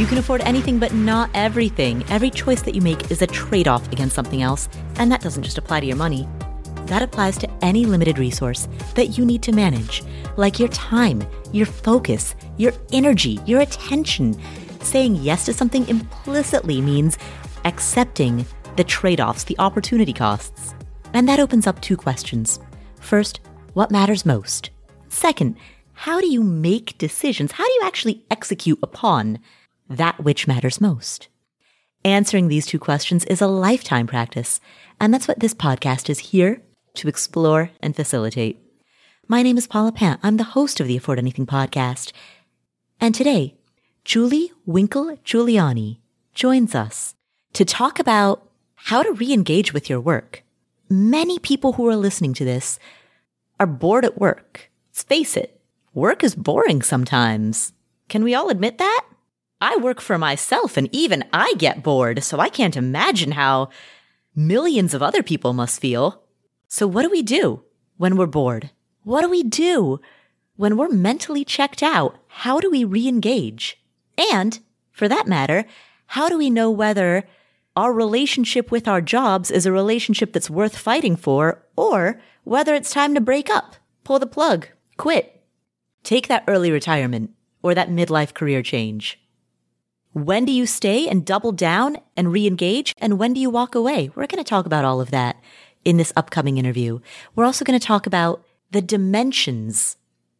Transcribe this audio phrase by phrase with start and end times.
[0.00, 2.06] You can afford anything, but not everything.
[2.08, 5.42] Every choice that you make is a trade off against something else, and that doesn't
[5.42, 6.26] just apply to your money.
[6.86, 10.02] That applies to any limited resource that you need to manage,
[10.38, 14.40] like your time, your focus, your energy, your attention.
[14.80, 17.18] Saying yes to something implicitly means
[17.66, 20.74] accepting the trade offs, the opportunity costs.
[21.12, 22.58] And that opens up two questions.
[23.00, 23.40] First,
[23.74, 24.70] what matters most?
[25.10, 25.58] Second,
[25.92, 27.52] how do you make decisions?
[27.52, 29.40] How do you actually execute upon
[29.90, 31.28] that which matters most?
[32.04, 34.60] Answering these two questions is a lifetime practice,
[35.00, 36.62] and that's what this podcast is here
[36.94, 38.58] to explore and facilitate.
[39.26, 40.20] My name is Paula Pant.
[40.22, 42.12] I'm the host of the Afford Anything podcast.
[43.00, 43.56] And today,
[44.04, 45.98] Julie Winkle Giulioni
[46.34, 47.16] joins us
[47.52, 50.44] to talk about how to re-engage with your work.
[50.88, 52.78] Many people who are listening to this
[53.58, 54.70] are bored at work.
[54.90, 55.60] Let's face it,
[55.94, 57.72] work is boring sometimes.
[58.08, 59.04] Can we all admit that?
[59.60, 63.68] I work for myself and even I get bored, so I can't imagine how
[64.34, 66.22] millions of other people must feel.
[66.68, 67.62] So what do we do
[67.98, 68.70] when we're bored?
[69.02, 70.00] What do we do
[70.56, 72.16] when we're mentally checked out?
[72.28, 73.82] How do we re-engage?
[74.32, 74.58] And
[74.92, 75.66] for that matter,
[76.06, 77.24] how do we know whether
[77.76, 82.90] our relationship with our jobs is a relationship that's worth fighting for or whether it's
[82.90, 85.44] time to break up, pull the plug, quit,
[86.02, 87.30] take that early retirement
[87.62, 89.19] or that midlife career change?
[90.12, 92.94] When do you stay and double down and re-engage?
[92.98, 94.10] And when do you walk away?
[94.14, 95.40] We're going to talk about all of that
[95.84, 96.98] in this upcoming interview.
[97.34, 99.96] We're also going to talk about the dimensions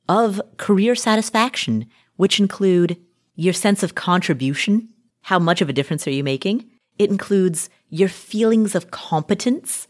[0.09, 2.97] of career satisfaction, which include
[3.37, 4.89] your sense of contribution.
[5.23, 6.69] How much of a difference are you making?
[6.99, 9.87] It includes your feelings of competence.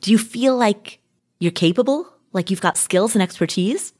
[0.00, 0.98] Do you feel like
[1.38, 2.06] you're capable?
[2.32, 3.92] Like you've got skills and expertise?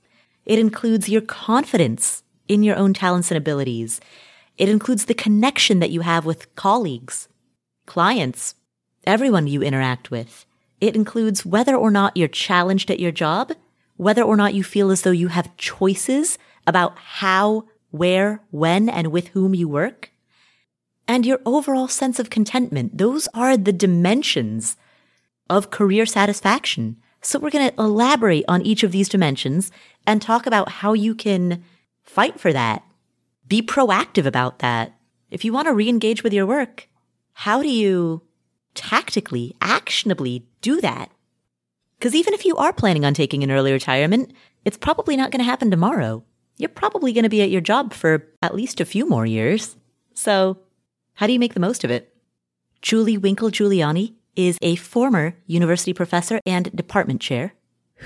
[0.46, 4.00] It includes your confidence in your own talents and abilities.
[4.60, 7.28] It includes the connection that you have with colleagues,
[7.86, 8.54] clients,
[9.06, 10.44] everyone you interact with.
[10.82, 13.52] It includes whether or not you're challenged at your job,
[13.96, 19.06] whether or not you feel as though you have choices about how, where, when, and
[19.06, 20.10] with whom you work,
[21.08, 22.98] and your overall sense of contentment.
[22.98, 24.76] Those are the dimensions
[25.48, 26.98] of career satisfaction.
[27.22, 29.72] So we're going to elaborate on each of these dimensions
[30.06, 31.64] and talk about how you can
[32.02, 32.82] fight for that.
[33.50, 34.94] Be proactive about that.
[35.30, 36.88] If you want to re-engage with your work,
[37.34, 38.22] how do you
[38.74, 41.10] tactically, actionably do that.
[41.98, 44.32] Because even if you are planning on taking an early retirement,
[44.64, 46.24] it's probably not going to happen tomorrow.
[46.56, 49.76] You're probably going to be at your job for at least a few more years.
[50.14, 50.58] So,
[51.14, 52.14] how do you make the most of it?
[52.82, 57.52] Julie Winkle Giulioni is a former university professor and department chair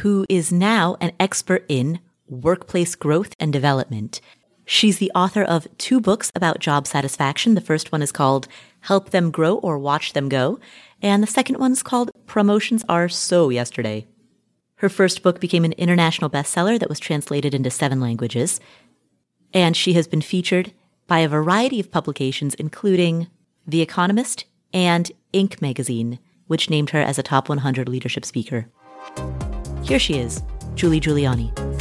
[0.01, 4.21] who is now an expert in workplace growth and development.
[4.67, 7.55] She's the author of two books about job satisfaction.
[7.55, 8.49] The first one is called
[8.81, 10.59] Help Them Grow or Watch Them Go.
[11.03, 14.07] And the second one's called Promotions Are So Yesterday.
[14.77, 18.61] Her first book became an international bestseller that was translated into seven languages.
[19.53, 20.73] And she has been featured
[21.07, 23.29] by a variety of publications, including
[23.67, 25.61] The Economist and Inc.
[25.61, 28.67] magazine, which named her as a top 100 leadership speaker.
[29.83, 30.43] Here she is,
[30.75, 31.74] Julie Giulioni.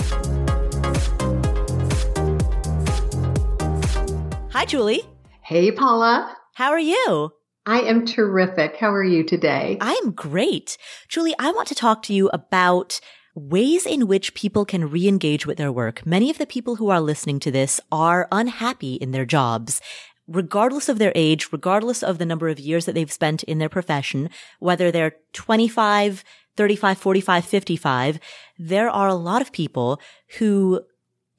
[4.53, 5.01] Hi, Julie.
[5.41, 6.37] Hey, Paula.
[6.53, 7.31] How are you?
[7.65, 8.75] I am terrific.
[8.75, 9.79] How are you today?
[9.81, 10.77] I am great.
[11.07, 13.01] Julie, I want to talk to you about
[13.33, 16.05] ways in which people can re-engage with their work.
[16.05, 19.81] Many of the people who are listening to this are unhappy in their jobs.
[20.27, 23.69] Regardless of their age, regardless of the number of years that they've spent in their
[23.69, 26.23] profession, whether they're 25,
[26.55, 28.19] 35, 45, 55,
[28.59, 29.99] there are a lot of people
[30.37, 30.81] who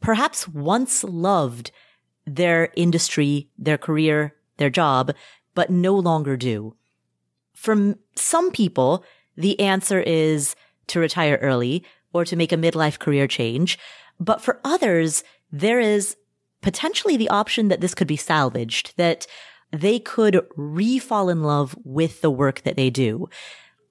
[0.00, 1.70] perhaps once loved
[2.26, 5.12] their industry, their career, their job,
[5.54, 6.74] but no longer do.
[7.54, 9.04] For some people,
[9.36, 10.56] the answer is
[10.88, 13.78] to retire early or to make a midlife career change.
[14.20, 16.16] But for others, there is
[16.60, 19.26] potentially the option that this could be salvaged, that
[19.70, 23.28] they could re-fall in love with the work that they do.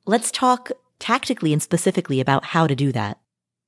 [0.06, 3.20] Let's talk tactically and specifically about how to do that.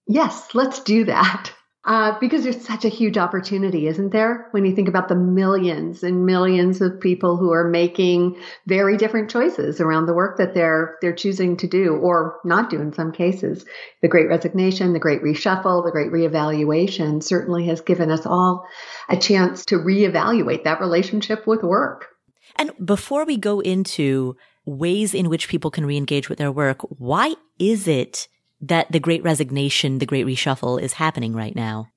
[0.08, 1.52] Yes, let's do that.
[1.86, 4.48] Uh, because there's such a huge opportunity, isn't there?
[4.52, 9.30] When you think about the millions and millions of people who are making very different
[9.30, 13.12] choices around the work that they're they're choosing to do or not do in some
[13.12, 13.66] cases.
[14.02, 18.66] The Great Resignation, the Great Reshuffle, the Great Reevaluation certainly has given us all
[19.08, 22.08] a chance to reevaluate that relationship with work.
[22.56, 24.36] And before we go into
[24.66, 28.28] ways in which people can reengage with their work, why is it
[28.68, 31.88] that the great resignation, the great reshuffle is happening right now?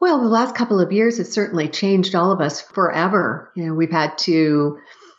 [0.00, 3.52] Well, the last couple of years has certainly changed all of us forever.
[3.54, 4.78] You know, we've had to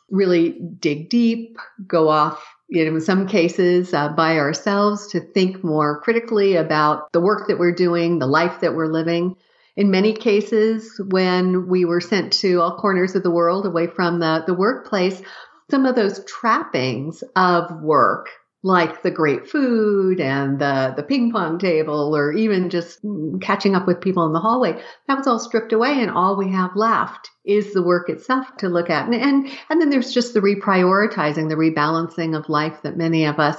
[0.09, 1.57] really dig deep,
[1.87, 7.11] go off, you know, in some cases uh, by ourselves to think more critically about
[7.11, 9.35] the work that we're doing, the life that we're living.
[9.77, 14.19] In many cases, when we were sent to all corners of the world away from
[14.19, 15.21] the, the workplace,
[15.69, 18.29] some of those trappings of work
[18.63, 22.99] like the great food and the, the ping pong table or even just
[23.41, 26.51] catching up with people in the hallway, that was all stripped away and all we
[26.51, 29.05] have left is the work itself to look at.
[29.05, 33.39] And, and, and then there's just the reprioritizing, the rebalancing of life that many of
[33.39, 33.57] us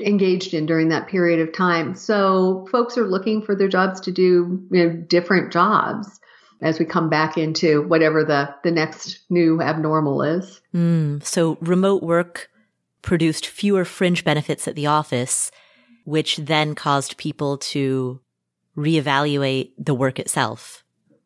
[0.00, 1.96] engaged in during that period of time.
[1.96, 6.20] So folks are looking for their jobs to do you know, different jobs
[6.60, 10.60] as we come back into whatever the, the next new abnormal is.
[10.72, 12.50] Mm, so remote work
[13.08, 15.50] produced fewer fringe benefits at the office,
[16.04, 18.20] which then caused people to
[18.76, 20.84] reevaluate the work itself.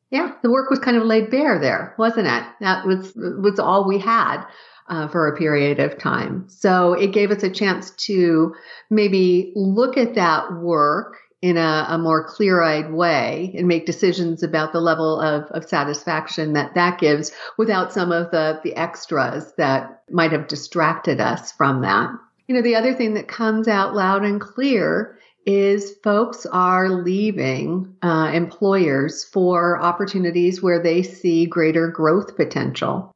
[0.09, 2.45] Yeah, the work was kind of laid bare there, wasn't it?
[2.61, 4.45] That was was all we had
[4.89, 6.45] uh, for a period of time.
[6.49, 8.55] So it gave us a chance to
[8.89, 14.73] maybe look at that work in a, a more clear-eyed way and make decisions about
[14.73, 20.05] the level of, of satisfaction that that gives without some of the, the extras that
[20.09, 22.11] might have distracted us from that.
[22.47, 27.97] You know, the other thing that comes out loud and clear is folks are leaving
[28.03, 33.13] uh, employers for opportunities where they see greater growth potential.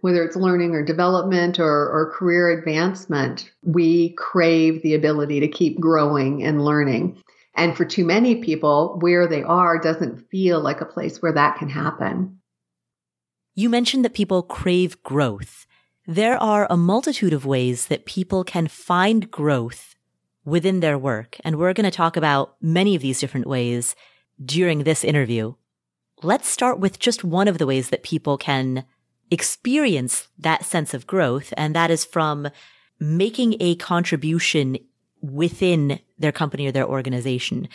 [0.00, 5.80] Whether it's learning or development or, or career advancement, we crave the ability to keep
[5.80, 7.20] growing and learning.
[7.54, 11.58] And for too many people, where they are doesn't feel like a place where that
[11.58, 12.40] can happen.
[13.54, 15.66] You mentioned that people crave growth.
[16.06, 19.94] There are a multitude of ways that people can find growth
[20.44, 21.38] within their work.
[21.44, 23.94] And we're going to talk about many of these different ways
[24.44, 25.54] during this interview.
[26.22, 28.84] Let's start with just one of the ways that people can
[29.30, 31.54] experience that sense of growth.
[31.56, 32.48] And that is from
[32.98, 34.78] making a contribution
[35.30, 37.68] within their company or their organization.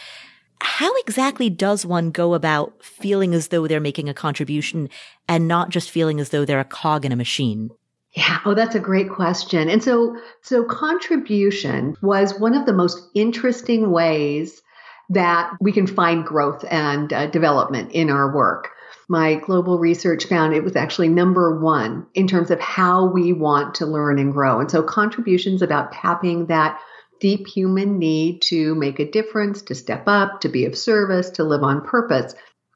[0.62, 4.90] How exactly does one go about feeling as though they're making a contribution
[5.28, 7.70] and not just feeling as though they're a cog in a machine?
[8.16, 9.70] Yeah, oh, that's a great question.
[9.70, 14.62] And so, so contribution was one of the most interesting ways
[15.10, 18.70] that we can find growth and uh, development in our work.
[19.08, 23.76] My global research found it was actually number one in terms of how we want
[23.76, 24.60] to learn and grow.
[24.60, 26.80] And so contributions about tapping that
[27.20, 31.44] deep human need to make a difference, to step up, to be of service, to
[31.44, 32.34] live on purpose.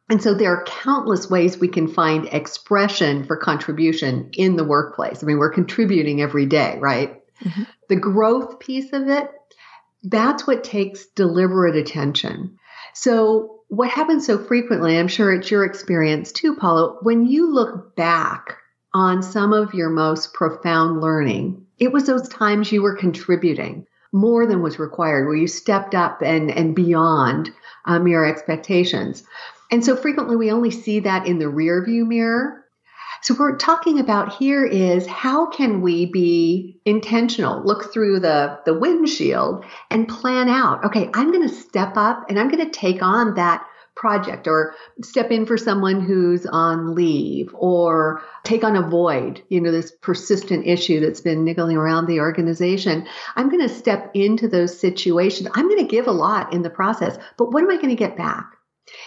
[0.09, 5.23] And so there are countless ways we can find expression for contribution in the workplace.
[5.23, 7.21] I mean, we're contributing every day, right?
[7.43, 7.63] Mm-hmm.
[7.89, 9.29] The growth piece of it,
[10.03, 12.57] that's what takes deliberate attention.
[12.93, 17.95] So what happens so frequently, I'm sure it's your experience too, Paula, when you look
[17.95, 18.57] back
[18.93, 24.45] on some of your most profound learning, it was those times you were contributing more
[24.45, 27.49] than was required, where you stepped up and, and beyond
[27.85, 29.23] um, your expectations.
[29.71, 32.63] And so frequently we only see that in the rear view mirror.
[33.23, 38.59] So what we're talking about here is how can we be intentional, look through the,
[38.65, 42.71] the windshield and plan out, okay, I'm going to step up and I'm going to
[42.71, 48.75] take on that project or step in for someone who's on leave or take on
[48.75, 53.07] a void, you know, this persistent issue that's been niggling around the organization.
[53.35, 55.49] I'm going to step into those situations.
[55.53, 57.95] I'm going to give a lot in the process, but what am I going to
[57.95, 58.45] get back?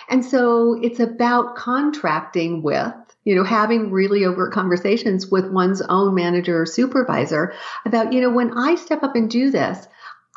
[0.08, 2.94] And so it's about contracting with
[3.26, 7.52] you know, having really overt conversations with one's own manager or supervisor
[7.84, 9.88] about, you know, when I step up and do this,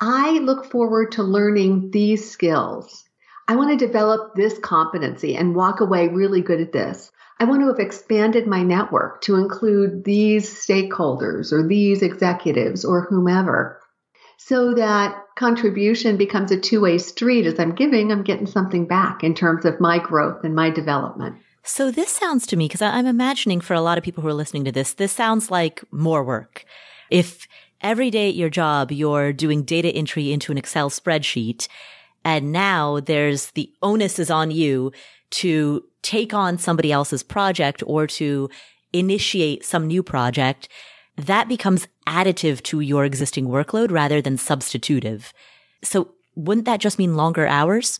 [0.01, 3.08] I look forward to learning these skills.
[3.49, 7.11] I want to develop this competency and walk away really good at this.
[7.39, 13.07] I want to have expanded my network to include these stakeholders or these executives or
[13.09, 13.81] whomever
[14.37, 17.47] so that contribution becomes a two way street.
[17.47, 21.35] As I'm giving, I'm getting something back in terms of my growth and my development.
[21.63, 24.33] So this sounds to me, because I'm imagining for a lot of people who are
[24.33, 26.65] listening to this, this sounds like more work.
[27.09, 27.47] If
[27.81, 31.67] every day at your job, you're doing data entry into an Excel spreadsheet
[32.23, 34.91] and now there's the onus is on you
[35.31, 38.49] to take on somebody else's project or to
[38.93, 40.69] initiate some new project.
[41.15, 45.33] That becomes additive to your existing workload rather than substitutive.
[45.83, 47.99] So wouldn't that just mean longer hours?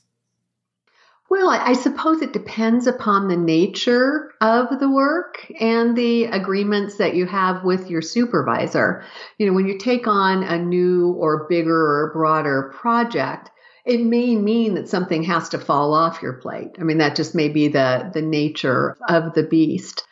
[1.29, 7.13] Well, I suppose it depends upon the nature of the work and the agreements that
[7.13, 9.03] you have with your supervisor.
[9.37, 13.51] You know, when you take on a new or bigger or broader project,
[13.89, 16.75] it may mean that something has to fall off your plate.
[16.79, 20.05] I mean, that just may be the, the nature of the beast.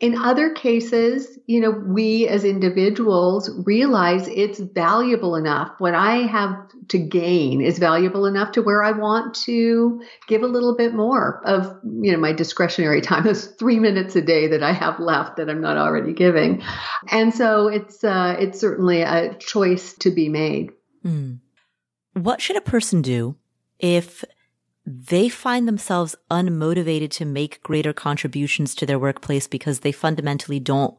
[0.00, 5.72] In other cases, you know, we as individuals realize it's valuable enough.
[5.78, 6.56] What I have
[6.88, 11.40] to gain is valuable enough to where I want to give a little bit more
[11.44, 15.36] of, you know, my discretionary time, those three minutes a day that I have left
[15.36, 16.64] that I'm not already giving.
[17.12, 20.72] And so it's, uh, it's certainly a choice to be made.
[21.04, 21.38] Mm.
[22.14, 23.36] What should a person do
[23.78, 24.24] if
[24.84, 30.96] they find themselves unmotivated to make greater contributions to their workplace because they fundamentally don't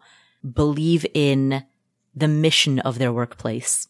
[0.54, 1.64] believe in
[2.16, 3.88] the mission of their workplace?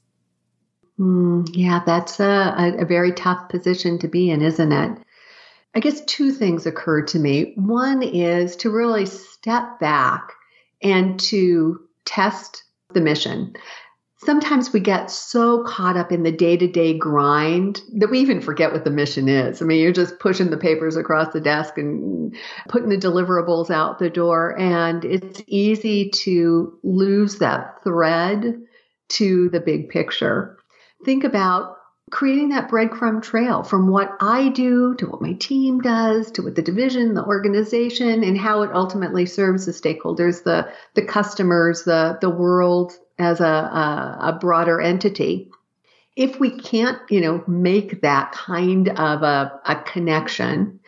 [1.00, 5.00] Mm, yeah, that's a, a very tough position to be in, isn't it?
[5.74, 7.54] I guess two things occurred to me.
[7.56, 10.34] One is to really step back
[10.82, 12.64] and to test
[12.94, 13.54] the mission
[14.24, 18.42] sometimes we get so caught up in the day to day grind that we even
[18.42, 19.62] forget what the mission is.
[19.62, 22.36] I mean, you're just pushing the papers across the desk and
[22.70, 24.58] putting the deliverables out the door.
[24.60, 28.62] And it's easy to lose that thread
[29.10, 30.58] to the big picture.
[31.04, 31.78] Think about
[32.12, 36.56] creating that breadcrumb trail from what I do to what my team does to what
[36.56, 42.18] the division, the organization, and how it ultimately serves the stakeholders, the, the customers, the,
[42.20, 45.50] the world as a, a, a broader entity.
[46.16, 50.80] If we can't, you know, make that kind of a, a connection,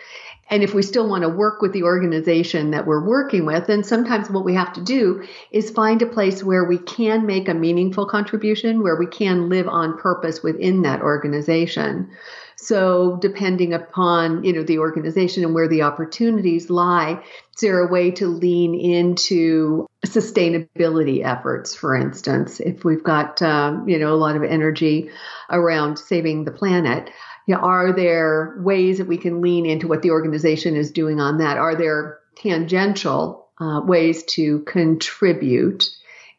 [0.49, 3.83] and if we still want to work with the organization that we're working with, then
[3.83, 7.53] sometimes what we have to do is find a place where we can make a
[7.53, 12.11] meaningful contribution, where we can live on purpose within that organization.
[12.55, 17.23] So depending upon, you know, the organization and where the opportunities lie,
[17.55, 23.87] is there a way to lean into sustainability efforts, for instance, if we've got, um,
[23.87, 25.09] you know, a lot of energy
[25.49, 27.09] around saving the planet?
[27.47, 31.19] You know, are there ways that we can lean into what the organization is doing
[31.19, 31.57] on that?
[31.57, 35.89] Are there tangential uh, ways to contribute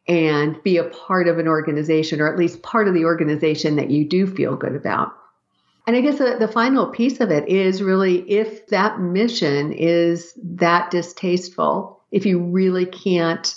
[0.06, 3.90] and be a part of an organization, or at least part of the organization that
[3.90, 5.12] you do feel good about?
[5.86, 10.32] And I guess the, the, final piece of it is really if that mission is
[10.42, 13.54] that distasteful, if you really can't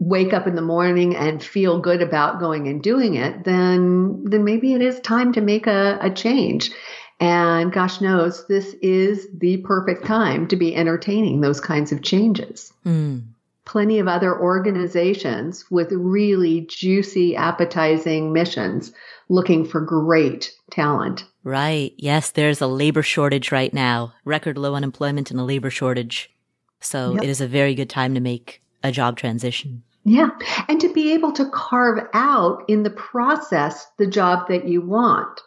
[0.00, 4.44] wake up in the morning and feel good about going and doing it, then then
[4.44, 6.72] maybe it is time to make a, a change.
[7.20, 12.72] And gosh knows this is the perfect time to be entertaining those kinds of changes.
[12.84, 13.28] Mm.
[13.64, 18.90] Plenty of other organizations with really juicy, appetizing missions
[19.28, 21.24] looking for great talent.
[21.44, 21.92] Right.
[21.96, 26.30] Yes, there's a labor shortage right now, record low unemployment and a labor shortage.
[26.80, 27.24] So yep.
[27.24, 29.82] it is a very good time to make a job transition.
[30.04, 30.30] Yeah.
[30.68, 35.40] And to be able to carve out in the process the job that you want.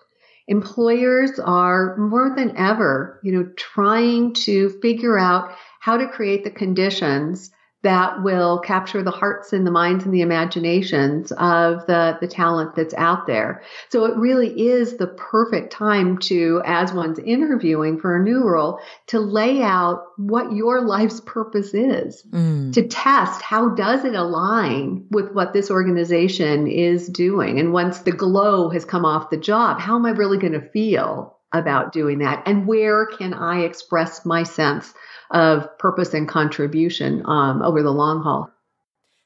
[0.47, 6.51] Employers are more than ever, you know, trying to figure out how to create the
[6.51, 7.49] conditions
[7.83, 12.75] that will capture the hearts and the minds and the imaginations of the, the talent
[12.75, 13.61] that's out there.
[13.89, 18.79] So it really is the perfect time to, as one's interviewing for a new role,
[19.07, 22.71] to lay out what your life's purpose is, mm.
[22.73, 27.59] to test how does it align with what this organization is doing.
[27.59, 30.69] And once the glow has come off the job, how am I really going to
[30.69, 32.43] feel about doing that?
[32.45, 34.93] And where can I express my sense
[35.33, 38.49] of purpose and contribution um, over the long haul.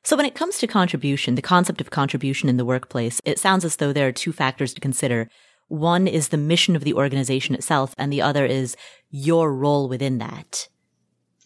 [0.04, 3.66] So, when it comes to contribution, the concept of contribution in the workplace, it sounds
[3.66, 5.30] as though there are two factors to consider.
[5.68, 8.78] One is the mission of the organization itself, and the other is
[9.12, 10.70] your role within that.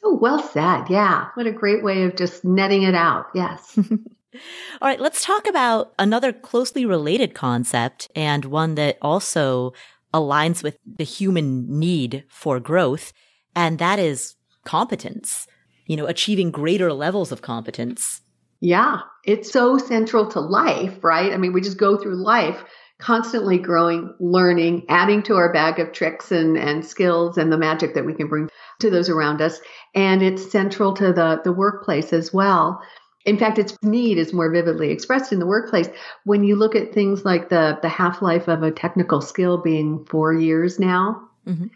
[0.04, 0.86] Oh, well said.
[0.90, 1.30] Yeah.
[1.34, 3.28] What a great way of just netting it out.
[3.34, 3.78] Yes.
[3.90, 5.00] All right.
[5.00, 9.74] Let's talk about another closely related concept and one that also
[10.14, 13.14] aligns with the human need for growth.
[13.56, 15.48] And that is competence,
[15.86, 18.22] you know, achieving greater levels of competence.
[18.60, 21.34] Yeah, it's so central to life, right?
[21.34, 22.64] I mean, we just go through life
[23.00, 27.96] constantly growing, learning, adding to our bag of tricks and, and skills and the magic
[27.96, 28.48] that we can bring
[28.80, 29.60] to those around us.
[29.96, 32.80] And it's central to the, the workplace as well.
[33.26, 35.90] In fact, its need is more vividly expressed in the workplace
[36.24, 40.06] when you look at things like the, the half life of a technical skill being
[40.06, 41.28] four years now.
[41.48, 41.68] Mm-hmm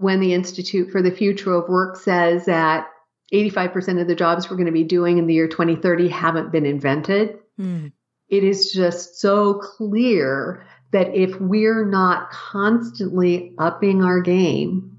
[0.00, 2.88] when the Institute for the Future of Work says that
[3.34, 6.64] 85% of the jobs we're going to be doing in the year 2030 haven't been
[6.64, 7.38] invented.
[7.60, 7.92] Mm.
[8.30, 14.96] It is just so clear that if we're not constantly upping our game,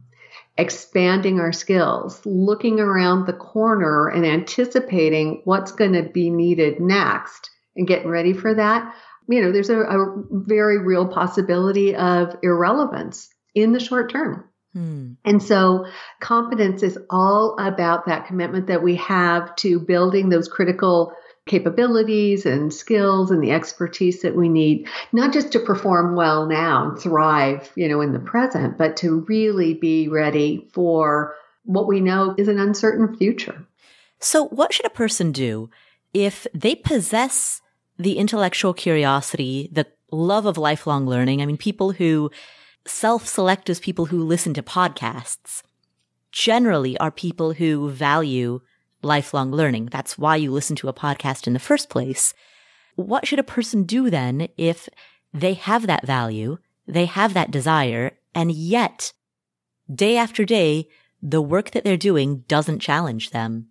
[0.57, 7.49] expanding our skills, looking around the corner and anticipating what's going to be needed next
[7.75, 8.93] and getting ready for that,
[9.27, 14.47] you know, there's a, a very real possibility of irrelevance in the short term.
[14.73, 15.13] Hmm.
[15.25, 15.85] And so
[16.21, 21.13] competence is all about that commitment that we have to building those critical
[21.45, 26.89] capabilities and skills and the expertise that we need, not just to perform well now
[26.89, 31.99] and thrive, you know, in the present, but to really be ready for what we
[31.99, 33.65] know is an uncertain future.
[34.19, 35.69] So what should a person do
[36.13, 37.61] if they possess
[37.97, 41.41] the intellectual curiosity, the love of lifelong learning?
[41.41, 42.29] I mean, people who
[42.85, 45.61] self-select as people who listen to podcasts
[46.31, 48.61] generally are people who value
[49.03, 49.87] lifelong learning.
[49.91, 52.33] That's why you listen to a podcast in the first place.
[52.95, 54.87] What should a person do then if
[55.33, 56.57] they have that value,
[56.87, 59.13] they have that desire, and yet
[59.93, 60.87] day after day,
[61.21, 63.67] the work that they're doing doesn't challenge them?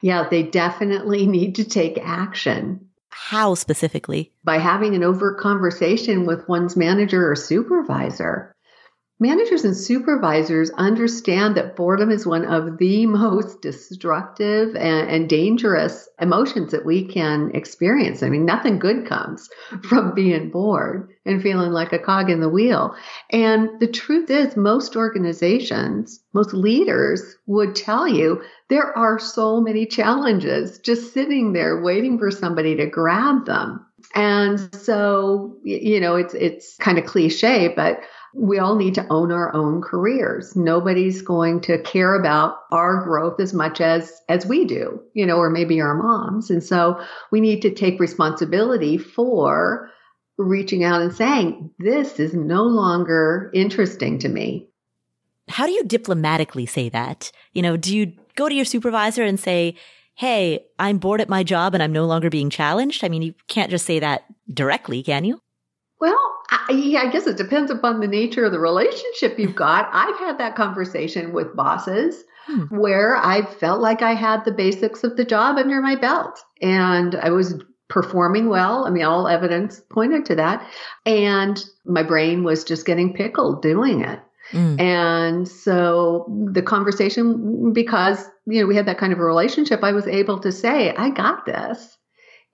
[0.00, 2.87] Yeah, they definitely need to take action.
[3.10, 4.32] How specifically?
[4.44, 8.54] By having an overt conversation with one's manager or supervisor.
[9.20, 16.08] Managers and supervisors understand that boredom is one of the most destructive and, and, dangerous
[16.20, 18.22] emotions that we can experience.
[18.22, 19.88] I mean, nothing good comes mm-hmm.
[19.88, 22.94] from being bored and feeling like a cog in the wheel.
[23.30, 29.84] And the truth is, most organizations, most leaders would tell you there are so many
[29.84, 33.84] challenges just sitting there waiting for somebody to grab them.
[34.14, 38.00] And so, you know, it's, it's kind of cliche, but
[38.38, 40.54] we all need to own our own careers.
[40.54, 45.36] Nobody's going to care about our growth as much as as we do, you know,
[45.36, 46.48] or maybe our moms.
[46.48, 47.02] And so
[47.32, 49.90] we need to take responsibility for
[50.36, 54.68] reaching out and saying, this is no longer interesting to me.
[55.48, 57.32] How do you diplomatically say that?
[57.54, 59.74] You know, do you go to your supervisor and say,
[60.14, 63.04] Hey, I'm bored at my job and I'm no longer being challenged?
[63.04, 65.40] I mean, you can't just say that directly, can you?
[66.00, 66.18] Well,
[66.50, 69.88] I, yeah, I guess it depends upon the nature of the relationship you've got.
[69.92, 72.64] I've had that conversation with bosses hmm.
[72.64, 77.14] where I felt like I had the basics of the job under my belt and
[77.16, 78.86] I was performing well.
[78.86, 80.66] I mean, all evidence pointed to that.
[81.06, 84.20] And my brain was just getting pickled doing it.
[84.52, 84.80] Mm.
[84.80, 89.92] And so the conversation, because, you know, we had that kind of a relationship, I
[89.92, 91.97] was able to say, I got this.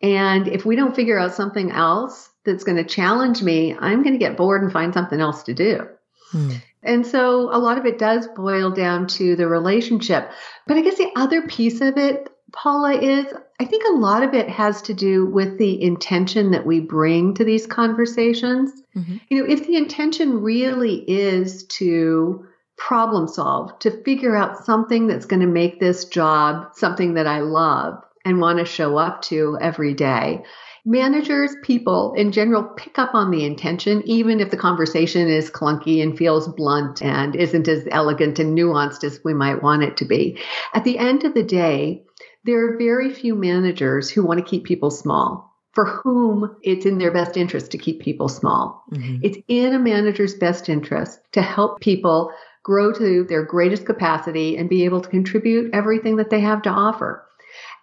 [0.04, 4.12] And if we don't figure out something else that's going to challenge me, I'm going
[4.12, 5.88] to get bored and find something else to do.
[6.30, 6.50] Hmm.
[6.82, 10.30] And so a lot of it does boil down to the relationship.
[10.66, 14.34] But I guess the other piece of it, Paula, is I think a lot of
[14.34, 18.72] it has to do with the intention that we bring to these conversations.
[18.94, 19.16] Mm-hmm.
[19.30, 25.24] You know, if the intention really is to problem solve, to figure out something that's
[25.24, 29.58] going to make this job something that I love and want to show up to
[29.60, 30.42] every day,
[30.84, 36.02] managers, people in general pick up on the intention, even if the conversation is clunky
[36.02, 40.04] and feels blunt and isn't as elegant and nuanced as we might want it to
[40.04, 40.38] be.
[40.74, 42.04] At the end of the day,
[42.44, 45.50] there are very few managers who want to keep people small.
[45.72, 48.84] For whom it's in their best interest to keep people small.
[48.92, 49.16] Mm-hmm.
[49.24, 52.32] It's in a manager's best interest to help people
[52.62, 56.70] grow to their greatest capacity and be able to contribute everything that they have to
[56.70, 57.26] offer.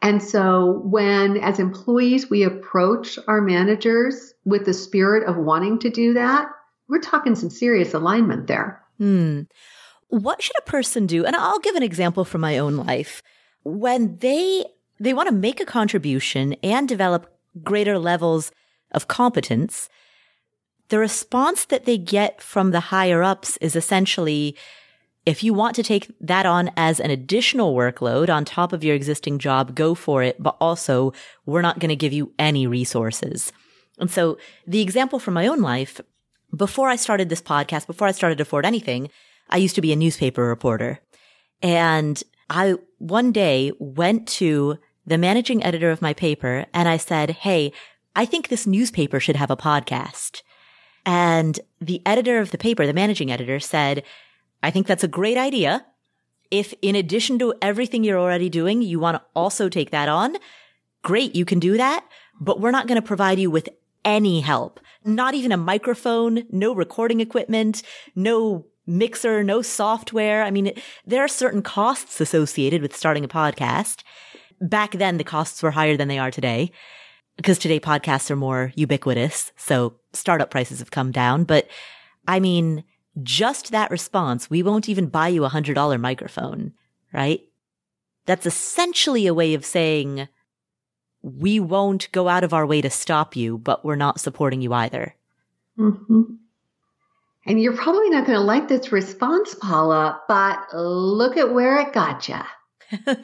[0.02, 5.90] And so when as employees we approach our managers with the spirit of wanting to
[5.90, 6.48] do that,
[6.90, 8.82] we're talking some serious alignment there.
[8.98, 9.42] Hmm.
[10.10, 11.26] What should a person do?
[11.26, 13.22] And I'll give an example from my own life.
[13.64, 14.66] When they
[15.00, 17.34] they want to make a contribution and develop
[17.64, 18.52] greater levels
[18.92, 19.90] of competence,
[20.90, 24.56] the response that they get from the higher ups is essentially
[25.26, 28.96] if you want to take that on as an additional workload on top of your
[28.96, 30.42] existing job, go for it.
[30.42, 31.14] But also,
[31.46, 33.52] we're not going to give you any resources.
[34.00, 36.02] And so the example from my own life,
[36.56, 39.10] before I started this podcast, before I started Afford Anything,
[39.50, 41.00] I used to be a newspaper reporter.
[41.62, 47.32] And I one day went to the managing editor of my paper and I said,
[47.32, 47.72] Hey,
[48.16, 50.42] I think this newspaper should have a podcast.
[51.06, 54.04] And the editor of the paper, the managing editor said,
[54.64, 55.86] I think that's a great idea.
[56.50, 60.36] If in addition to everything you're already doing, you want to also take that on,
[61.02, 62.06] great, you can do that,
[62.40, 63.70] but we're not going to provide you with
[64.04, 64.80] any help.
[65.06, 67.84] Not even a microphone, no recording equipment,
[68.16, 70.44] no mixer, no software.
[70.44, 70.74] I mean,
[71.06, 74.04] there are certain costs associated with starting a podcast.
[74.60, 76.72] Back then, the costs were higher than they are today
[77.38, 79.52] because today podcasts are more ubiquitous.
[79.56, 81.46] So startup prices have come down.
[81.46, 81.68] But
[82.28, 82.84] I mean,
[83.22, 86.74] just that response, we won't even buy you a hundred dollar microphone,
[87.14, 87.42] right?
[88.26, 90.28] That's essentially a way of saying
[91.22, 94.74] we won't go out of our way to stop you, but we're not supporting you
[94.74, 95.16] either.
[95.78, 96.22] Mm-hmm.
[97.46, 101.94] And you're probably not going to like this response, Paula, but look at where it
[101.94, 102.40] got you.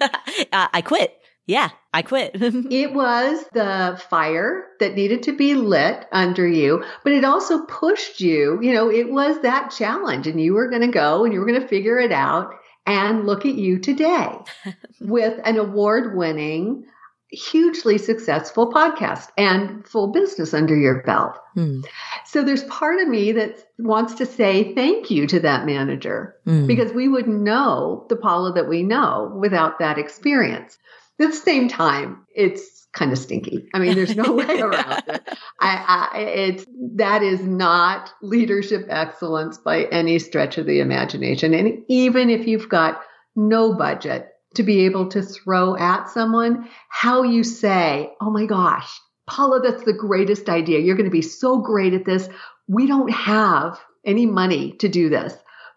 [0.51, 1.19] I quit.
[1.47, 2.31] Yeah, I quit.
[2.35, 8.19] it was the fire that needed to be lit under you, but it also pushed
[8.19, 8.59] you.
[8.61, 11.47] You know, it was that challenge, and you were going to go and you were
[11.47, 12.53] going to figure it out.
[12.85, 14.29] And look at you today
[15.01, 16.85] with an award winning,
[17.29, 21.37] hugely successful podcast and full business under your belt.
[21.53, 21.81] Hmm.
[22.25, 26.65] So there's part of me that wants to say thank you to that manager hmm.
[26.65, 30.77] because we wouldn't know the Paula that we know without that experience.
[31.19, 33.67] At the same time, it's kind of stinky.
[33.73, 35.27] I mean, there's no way around it.
[35.59, 41.53] I, I, it's that is not leadership excellence by any stretch of the imagination.
[41.53, 43.01] And even if you've got
[43.35, 48.89] no budget to be able to throw at someone, how you say, "Oh my gosh,
[49.27, 50.79] Paula, that's the greatest idea.
[50.79, 52.29] You're going to be so great at this.
[52.67, 55.33] We don't have any money to do this,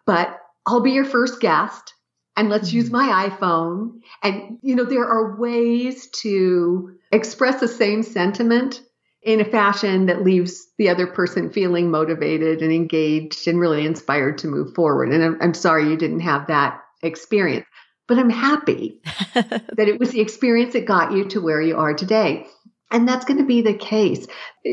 [0.07, 1.95] but I'll be your first guest."
[2.41, 3.07] And let's use mm-hmm.
[3.07, 4.01] my iPhone.
[4.23, 8.81] And, you know, there are ways to express the same sentiment
[9.23, 14.39] in a fashion that leaves the other person feeling motivated and engaged and really inspired
[14.39, 15.13] to move forward.
[15.13, 17.67] And I'm, I'm sorry you didn't have that experience,
[18.09, 19.03] but I'm happy
[19.35, 22.47] that it was the experience that got you to where you are today.
[22.91, 24.27] And that's going to be the case.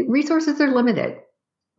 [0.07, 1.17] Resources are limited.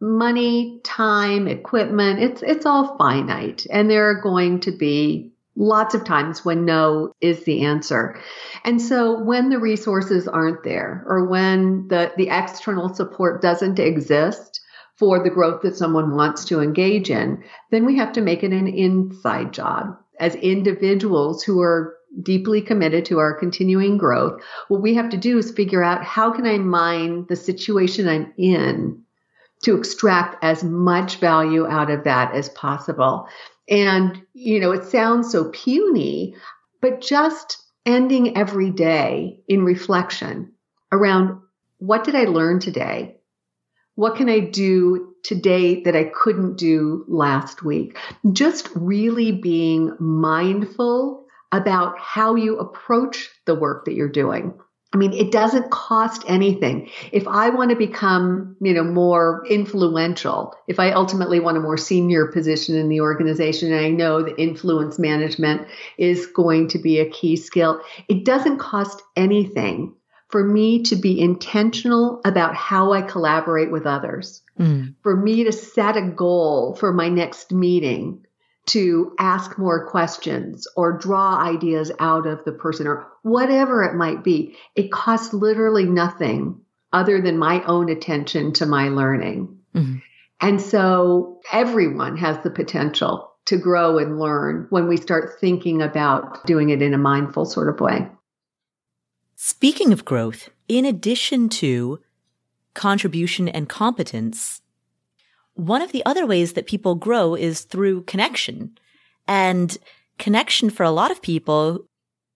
[0.02, 3.66] Money, time, equipment, it's, it's all finite.
[3.70, 8.18] And there are going to be lots of times when no is the answer.
[8.64, 14.60] And so when the resources aren't there or when the, the external support doesn't exist
[14.96, 17.42] for the growth that someone wants to engage in,
[17.72, 23.04] then we have to make it an inside job as individuals who are deeply committed
[23.04, 24.40] to our continuing growth.
[24.68, 28.32] What we have to do is figure out how can I mine the situation I'm
[28.38, 29.02] in
[29.64, 33.28] to extract as much value out of that as possible.
[33.68, 36.34] And, you know, it sounds so puny,
[36.80, 40.52] but just ending every day in reflection
[40.92, 41.40] around
[41.78, 43.16] what did I learn today?
[43.94, 47.98] What can I do today that I couldn't do last week?
[48.32, 54.54] Just really being mindful about how you approach the work that you're doing.
[54.92, 56.88] I mean, it doesn't cost anything.
[57.12, 61.76] If I want to become, you know, more influential, if I ultimately want a more
[61.76, 67.00] senior position in the organization, and I know that influence management is going to be
[67.00, 69.94] a key skill, it doesn't cost anything
[70.28, 74.94] for me to be intentional about how I collaborate with others, mm.
[75.02, 78.26] for me to set a goal for my next meeting,
[78.68, 84.22] to ask more questions or draw ideas out of the person or whatever it might
[84.22, 84.56] be.
[84.76, 86.60] It costs literally nothing
[86.92, 89.58] other than my own attention to my learning.
[89.74, 89.96] Mm-hmm.
[90.40, 96.46] And so everyone has the potential to grow and learn when we start thinking about
[96.46, 98.06] doing it in a mindful sort of way.
[99.36, 102.00] Speaking of growth, in addition to
[102.74, 104.60] contribution and competence,
[105.58, 108.78] one of the other ways that people grow is through connection.
[109.26, 109.76] And
[110.18, 111.84] connection for a lot of people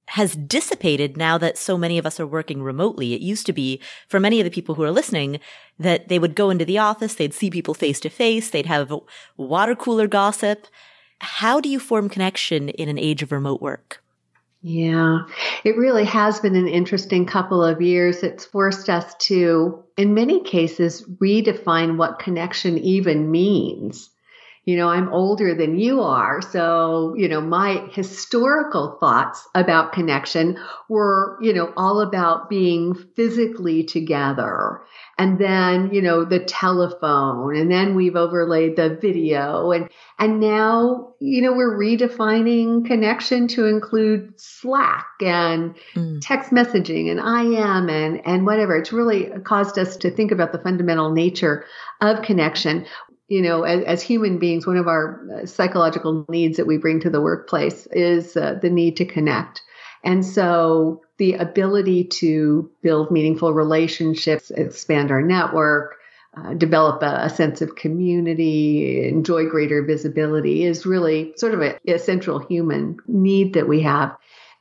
[0.08, 3.14] has dissipated now that so many of us are working remotely.
[3.14, 5.38] It used to be for many of the people who are listening
[5.78, 8.92] that they would go into the office, they'd see people face to face, they'd have
[9.37, 10.66] water cooler gossip.
[11.20, 14.02] How do you form connection in an age of remote work?
[14.62, 15.20] Yeah,
[15.64, 18.24] it really has been an interesting couple of years.
[18.24, 24.11] It's forced us to, in many cases, redefine what connection even means.
[24.64, 26.40] You know, I'm older than you are.
[26.40, 30.57] So, you know, my historical thoughts about connection
[30.88, 34.83] were, you know, all about being physically together
[35.18, 39.88] and then, you know, the telephone and then we've overlaid the video and,
[40.20, 46.20] and now, you know, we're redefining connection to include Slack and mm.
[46.20, 48.77] text messaging and IM and, and whatever.
[48.77, 51.64] It's really caused us to think about the fundamental nature
[52.01, 52.87] of connection
[53.28, 57.00] you know, as, as, human beings, one of our uh, psychological needs that we bring
[57.00, 59.62] to the workplace is uh, the need to connect.
[60.04, 65.96] And so the ability to build meaningful relationships, expand our network,
[66.37, 71.78] uh, develop a, a, sense of community, enjoy greater visibility is really sort of a,
[71.87, 74.16] a central human need that we have.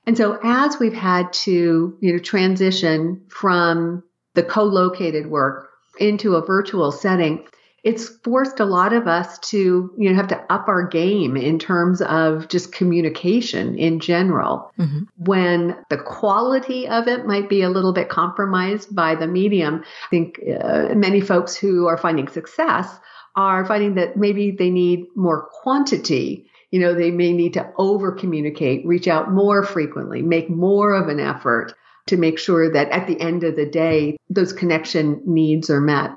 [0.05, 5.69] And so as we've had to, you know, transition from the co-located work
[5.99, 7.47] into a virtual setting,
[7.83, 11.57] it's forced a lot of us to you know have to up our game in
[11.57, 15.03] terms of just communication in general mm-hmm.
[15.17, 20.09] when the quality of it might be a little bit compromised by the medium i
[20.09, 22.99] think uh, many folks who are finding success
[23.35, 26.47] are finding that maybe they need more quantity.
[26.71, 31.09] You know, they may need to over communicate, reach out more frequently, make more of
[31.09, 31.73] an effort
[32.07, 36.11] to make sure that at the end of the day, those connection needs are met.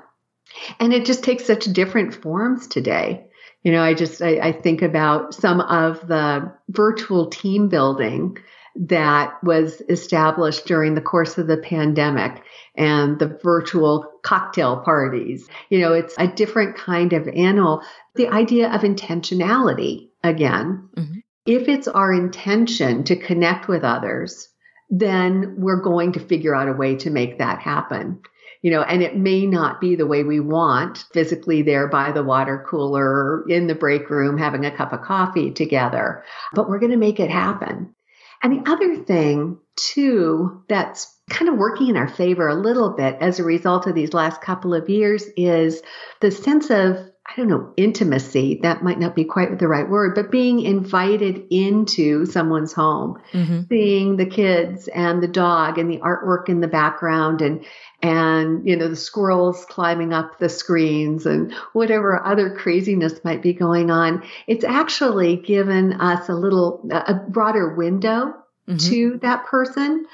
[0.79, 3.25] And it just takes such different forms today.
[3.63, 8.37] You know, I just, I, I think about some of the virtual team building
[8.75, 12.43] that was established during the course of the pandemic
[12.75, 15.47] and the virtual cocktail parties.
[15.69, 17.81] You know, it's a different kind of animal.
[18.15, 20.89] The idea of intentionality again.
[20.95, 21.19] Mm-hmm.
[21.45, 24.49] If it's our intention to connect with others,
[24.89, 28.21] then we're going to figure out a way to make that happen.
[28.65, 32.23] You know, and it may not be the way we want physically there by the
[32.23, 36.91] water cooler in the break room having a cup of coffee together, but we're going
[36.91, 37.93] to make it happen.
[38.41, 43.17] And the other thing, too, that's kind of working in our favor a little bit
[43.21, 45.83] as a result of these last couple of years is
[46.21, 48.59] the sense of I don't know, intimacy.
[48.61, 53.61] That might not be quite the right word, but being invited into someone's home, mm-hmm.
[53.67, 57.65] seeing the kids and the dog and the artwork in the background and,
[58.01, 63.53] and, you know, the squirrels climbing up the screens and whatever other craziness might be
[63.53, 64.23] going on.
[64.45, 68.35] It's actually given us a little, a broader window
[68.67, 68.77] mm-hmm.
[68.77, 70.05] to that person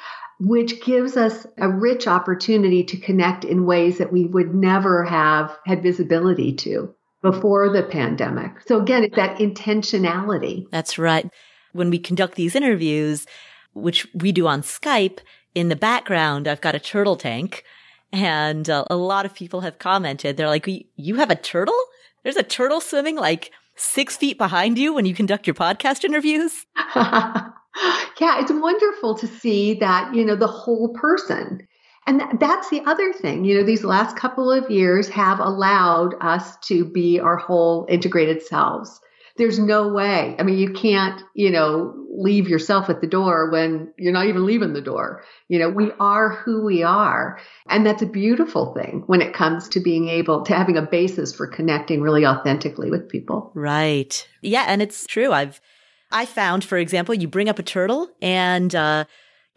[0.43, 5.55] which gives us a rich opportunity to connect in ways that we would never have
[5.67, 8.51] had visibility to before the pandemic.
[8.65, 10.65] So again, it's that intentionality.
[10.71, 11.29] That's right.
[11.73, 13.25] When we conduct these interviews,
[13.73, 15.19] which we do on Skype,
[15.53, 17.63] in the background, I've got a turtle tank
[18.11, 20.37] and uh, a lot of people have commented.
[20.37, 21.79] They're like, you have a turtle?
[22.23, 26.65] There's a turtle swimming like six feet behind you when you conduct your podcast interviews.
[26.95, 27.51] yeah,
[28.39, 31.67] it's wonderful to see that, you know, the whole person
[32.07, 33.45] and that's the other thing.
[33.45, 38.41] You know, these last couple of years have allowed us to be our whole integrated
[38.41, 38.99] selves.
[39.37, 40.35] There's no way.
[40.37, 44.45] I mean, you can't, you know, leave yourself at the door when you're not even
[44.45, 45.23] leaving the door.
[45.47, 47.39] You know, we are who we are.
[47.69, 51.33] And that's a beautiful thing when it comes to being able to having a basis
[51.33, 53.51] for connecting really authentically with people.
[53.55, 54.27] Right.
[54.41, 54.65] Yeah.
[54.67, 55.31] And it's true.
[55.31, 55.61] I've,
[56.11, 59.05] I found, for example, you bring up a turtle and, uh,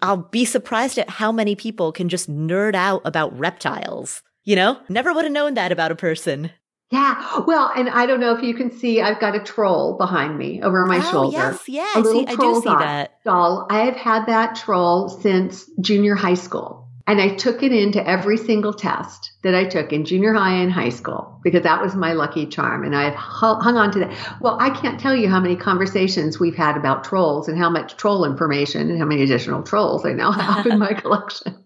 [0.03, 4.23] I'll be surprised at how many people can just nerd out about reptiles.
[4.45, 6.51] You know, never would have known that about a person.
[6.91, 7.43] Yeah.
[7.47, 10.63] Well, and I don't know if you can see, I've got a troll behind me
[10.63, 11.37] over my oh, shoulder.
[11.37, 11.93] Yes, yeah.
[11.97, 13.21] A little see, I do see that.
[13.25, 13.67] Doll.
[13.71, 16.84] I have had that troll since junior high school.
[17.07, 20.73] And I took it into every single test that I took in junior high and
[20.73, 22.83] high school because that was my lucky charm.
[22.83, 24.41] And I've hung on to that.
[24.41, 27.99] Well, I can't tell you how many conversations we've had about trolls and how much
[27.99, 31.63] troll information and how many additional trolls I now have in my collection.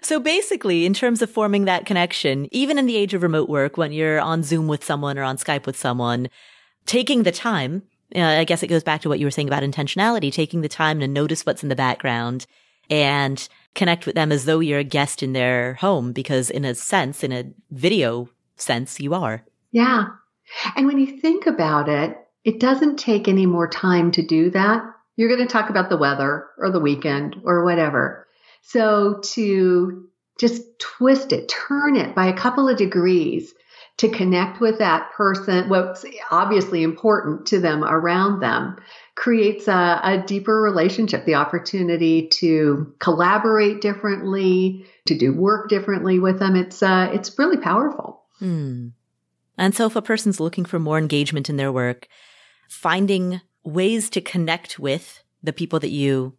[0.00, 3.76] So basically, in terms of forming that connection, even in the age of remote work,
[3.76, 6.28] when you're on Zoom with someone or on Skype with someone,
[6.86, 7.82] taking the time,
[8.14, 10.68] uh, I guess it goes back to what you were saying about intentionality, taking the
[10.68, 12.46] time to notice what's in the background
[12.88, 16.74] and connect with them as though you're a guest in their home because in a
[16.74, 19.44] sense, in a video sense, you are.
[19.70, 20.06] Yeah.
[20.74, 24.82] And when you think about it, it doesn't take any more time to do that.
[25.16, 28.26] You're going to talk about the weather or the weekend or whatever.
[28.62, 30.08] So to
[30.38, 33.54] just twist it, turn it by a couple of degrees
[33.98, 38.76] to connect with that person, what's obviously important to them around them,
[39.16, 46.38] creates a, a deeper relationship, the opportunity to collaborate differently, to do work differently with
[46.38, 46.54] them.
[46.54, 48.22] It's, uh, it's really powerful.
[48.38, 48.88] Hmm.
[49.58, 52.08] And so if a person's looking for more engagement in their work,
[52.68, 56.36] finding ways to connect with the people that you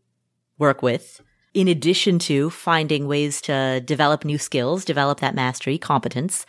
[0.60, 1.20] work with,
[1.56, 6.46] in addition to finding ways to develop new skills, develop that mastery, competence,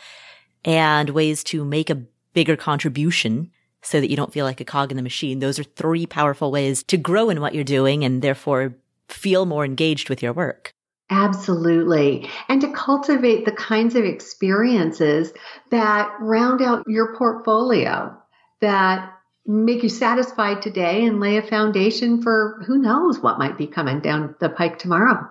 [0.63, 2.03] and ways to make a
[2.35, 3.51] bigger contribution
[3.89, 5.39] so that you don't feel like a cog in the machine.
[5.39, 8.75] Those are three powerful ways to grow in what you're doing and therefore
[9.09, 10.75] feel more engaged with your work.
[11.11, 12.29] Absolutely.
[12.49, 15.33] And to cultivate the kinds of experiences
[15.71, 18.15] that round out your portfolio,
[18.61, 19.11] that
[19.47, 24.01] make you satisfied today and lay a foundation for who knows what might be coming
[24.01, 25.31] down the pike tomorrow.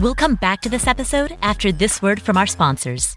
[0.00, 3.16] We'll come back to this episode after this word from our sponsors.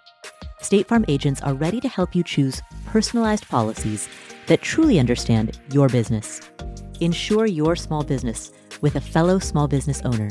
[0.61, 4.07] State Farm agents are ready to help you choose personalized policies
[4.45, 6.39] that truly understand your business.
[6.99, 10.29] Insure your small business with a fellow small business owner.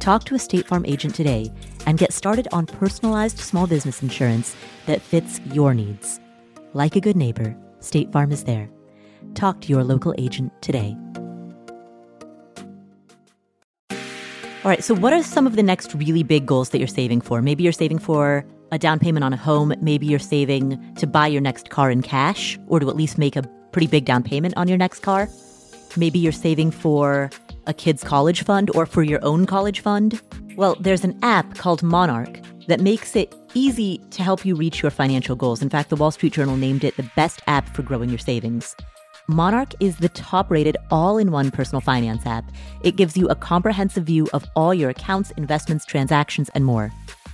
[0.00, 1.50] Talk to a State Farm agent today
[1.86, 6.20] and get started on personalized small business insurance that fits your needs.
[6.74, 8.68] Like a good neighbor, State Farm is there.
[9.32, 10.94] Talk to your local agent today.
[13.90, 17.22] All right, so what are some of the next really big goals that you're saving
[17.22, 17.40] for?
[17.40, 19.74] Maybe you're saving for a down payment on a home.
[19.80, 23.36] Maybe you're saving to buy your next car in cash or to at least make
[23.36, 25.28] a pretty big down payment on your next car.
[25.96, 27.30] Maybe you're saving for
[27.66, 30.20] a kid's college fund or for your own college fund.
[30.56, 34.90] Well, there's an app called Monarch that makes it easy to help you reach your
[34.90, 35.62] financial goals.
[35.62, 38.74] In fact, the Wall Street Journal named it the best app for growing your savings.
[39.26, 42.44] Monarch is the top rated all in one personal finance app.
[42.82, 46.92] It gives you a comprehensive view of all your accounts, investments, transactions, and more.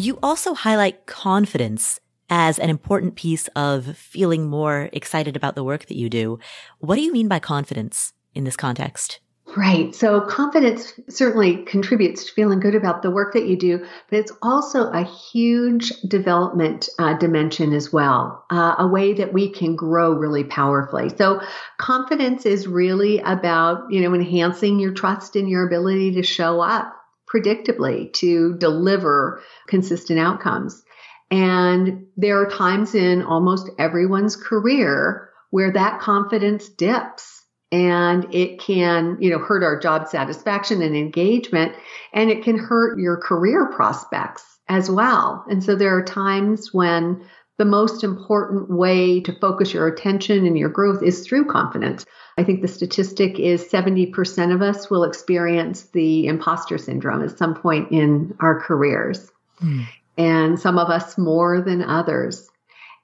[0.00, 5.84] You also highlight confidence as an important piece of feeling more excited about the work
[5.88, 6.38] that you do.
[6.78, 9.20] What do you mean by confidence in this context?
[9.54, 9.94] Right.
[9.94, 14.32] So confidence certainly contributes to feeling good about the work that you do, but it's
[14.40, 20.14] also a huge development uh, dimension as well, uh, a way that we can grow
[20.14, 21.10] really powerfully.
[21.14, 21.42] So
[21.76, 26.96] confidence is really about, you know, enhancing your trust in your ability to show up
[27.32, 30.82] predictably, to deliver consistent outcomes.
[31.30, 39.16] And there are times in almost everyone's career where that confidence dips and it can,
[39.20, 41.74] you know, hurt our job satisfaction and engagement
[42.12, 45.44] and it can hurt your career prospects as well.
[45.48, 47.24] And so there are times when
[47.60, 52.06] the most important way to focus your attention and your growth is through confidence.
[52.38, 57.54] I think the statistic is 70% of us will experience the imposter syndrome at some
[57.54, 59.30] point in our careers.
[59.62, 59.86] Mm.
[60.16, 62.48] And some of us more than others.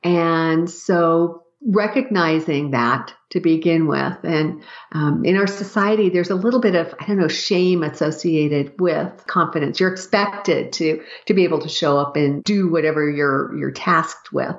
[0.02, 4.16] And so recognizing that to begin with.
[4.22, 8.80] And um, in our society, there's a little bit of, I don't know, shame associated
[8.80, 9.80] with confidence.
[9.80, 14.32] You're expected to, to be able to show up and do whatever you're, you're tasked
[14.32, 14.54] with.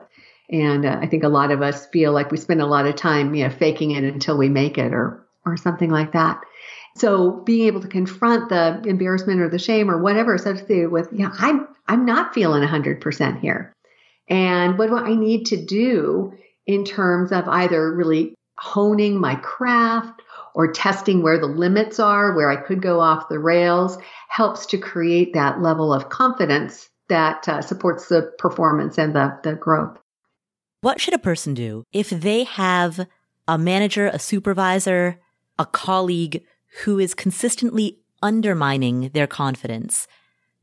[0.50, 2.96] And uh, I think a lot of us feel like we spend a lot of
[2.96, 6.42] time, you know, faking it until we make it or, or something like that.
[6.98, 11.30] So being able to confront the embarrassment or the shame or whatever associated with, yeah,
[11.38, 13.72] I'm, I'm not feeling 100% here.
[14.30, 16.34] And what do I need to do
[16.68, 20.22] in terms of either really honing my craft
[20.54, 23.98] or testing where the limits are, where I could go off the rails,
[24.30, 29.54] helps to create that level of confidence that uh, supports the performance and the, the
[29.54, 29.98] growth.
[30.82, 33.08] What should a person do if they have
[33.48, 35.20] a manager, a supervisor,
[35.58, 36.44] a colleague
[36.84, 40.08] who is consistently undermining their confidence?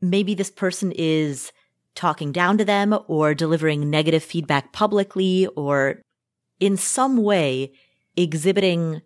[0.01, 1.51] Maybe this person is
[1.95, 6.01] talking down to them or delivering negative feedback publicly or
[6.59, 7.71] in some way
[8.15, 9.01] exhibiting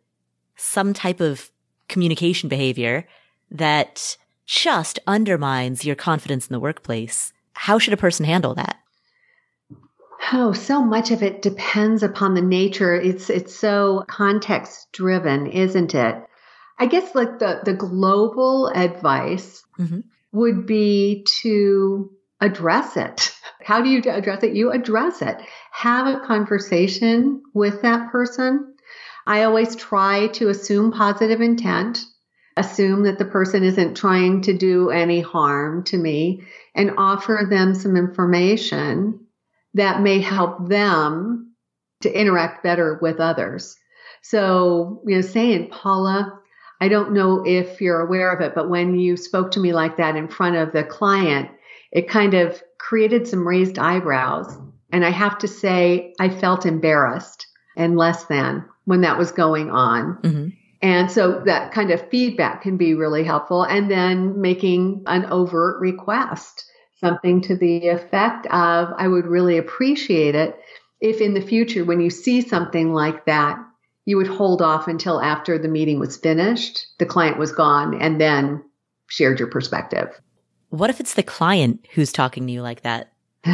[0.55, 1.49] some type of
[1.87, 3.07] communication behavior
[3.51, 7.33] that just undermines your confidence in the workplace.
[7.53, 8.77] How should a person handle that?
[10.31, 12.95] Oh, so much of it depends upon the nature.
[12.95, 16.15] It's it's so context driven, isn't it?
[16.77, 20.01] I guess like the the global advice mm-hmm.
[20.31, 22.11] would be to
[22.41, 23.31] address it.
[23.63, 24.55] How do you address it?
[24.55, 25.37] You address it.
[25.71, 28.73] Have a conversation with that person.
[29.27, 31.99] I always try to assume positive intent,
[32.57, 37.75] assume that the person isn't trying to do any harm to me, and offer them
[37.75, 39.19] some information
[39.75, 41.53] that may help them
[42.01, 43.77] to interact better with others.
[44.21, 46.39] So, you know, saying, Paula,
[46.81, 49.97] I don't know if you're aware of it, but when you spoke to me like
[49.97, 51.49] that in front of the client,
[51.91, 54.55] it kind of created some raised eyebrows.
[54.91, 59.69] And I have to say, I felt embarrassed and less than when that was going
[59.69, 60.17] on.
[60.21, 60.47] Mm-hmm.
[60.81, 63.63] And so that kind of feedback can be really helpful.
[63.63, 66.65] And then making an overt request,
[66.99, 70.57] something to the effect of, I would really appreciate it
[71.01, 73.57] if in the future, when you see something like that,
[74.05, 78.19] you would hold off until after the meeting was finished, the client was gone, and
[78.19, 78.63] then
[79.07, 80.09] shared your perspective.
[80.69, 83.11] What if it's the client who's talking to you like that?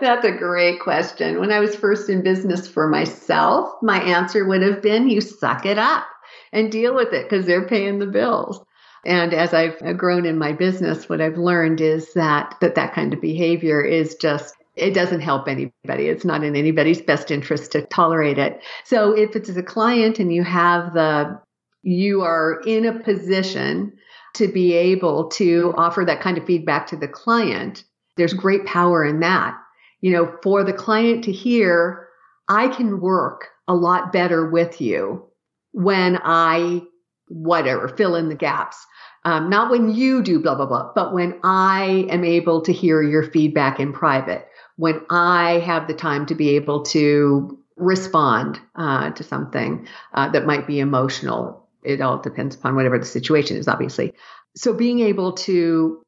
[0.00, 1.38] That's a great question.
[1.38, 5.66] When I was first in business for myself, my answer would have been you suck
[5.66, 6.06] it up
[6.52, 8.60] and deal with it because they're paying the bills.
[9.04, 12.92] And as I've uh, grown in my business, what I've learned is that that, that
[12.92, 16.06] kind of behavior is just it doesn't help anybody.
[16.08, 18.62] It's not in anybody's best interest to tolerate it.
[18.84, 21.40] So if it's a client and you have the
[21.82, 23.92] you are in a position
[24.34, 27.84] to be able to offer that kind of feedback to the client,
[28.16, 29.56] there's great power in that.
[30.00, 32.08] You know, for the client to hear,
[32.48, 35.26] I can work a lot better with you
[35.72, 36.82] when I,
[37.28, 38.84] whatever, fill in the gaps.
[39.24, 43.02] Um, not when you do blah, blah, blah, but when I am able to hear
[43.02, 49.10] your feedback in private, when I have the time to be able to respond uh,
[49.10, 51.59] to something uh, that might be emotional.
[51.82, 54.14] It all depends upon whatever the situation is, obviously.
[54.56, 56.02] So being able to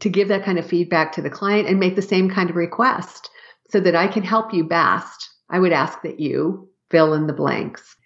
[0.00, 2.56] to give that kind of feedback to the client and make the same kind of
[2.56, 3.30] request
[3.70, 7.32] so that I can help you best, I would ask that you fill in the
[7.32, 7.96] blanks.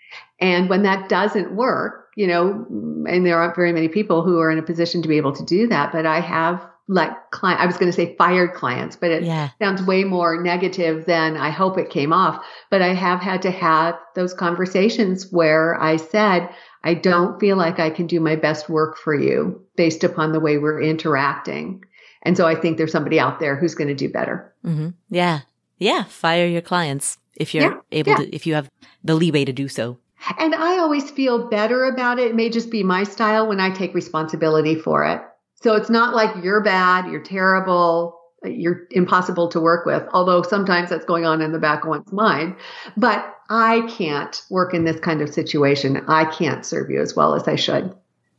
[0.40, 2.64] And when that doesn't work, you know,
[3.08, 5.44] and there aren't very many people who are in a position to be able to
[5.44, 9.12] do that, but I have let client, I was going to say fired clients, but
[9.12, 9.50] it yeah.
[9.62, 12.44] sounds way more negative than I hope it came off.
[12.68, 16.50] But I have had to have those conversations where I said,
[16.82, 20.40] I don't feel like I can do my best work for you based upon the
[20.40, 21.84] way we're interacting.
[22.22, 24.52] And so I think there's somebody out there who's going to do better.
[24.64, 24.90] Mm-hmm.
[25.08, 25.40] Yeah.
[25.78, 26.04] Yeah.
[26.04, 27.80] Fire your clients if you're yeah.
[27.92, 28.16] able yeah.
[28.18, 28.70] to, if you have
[29.04, 29.98] the leeway to do so.
[30.38, 32.28] And I always feel better about it.
[32.28, 35.22] It may just be my style when I take responsibility for it.
[35.62, 40.90] So it's not like you're bad, you're terrible, you're impossible to work with, although sometimes
[40.90, 42.56] that's going on in the back of one's mind.
[42.96, 46.04] But I can't work in this kind of situation.
[46.06, 47.92] I can't serve you as well as I should.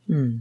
[0.08, 0.38] Hmm.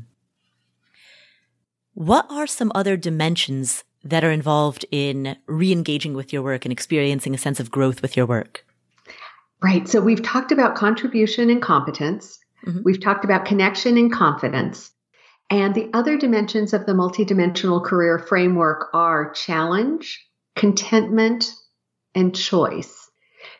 [1.95, 6.73] What are some other dimensions that are involved in re engaging with your work and
[6.73, 8.65] experiencing a sense of growth with your work?
[9.63, 9.87] Right.
[9.89, 12.39] So we've talked about contribution and competence.
[12.65, 12.81] Mm-hmm.
[12.85, 14.93] We've talked about connection and confidence.
[15.51, 21.53] And the other dimensions of the multidimensional career framework are challenge, contentment,
[22.15, 23.00] and choice.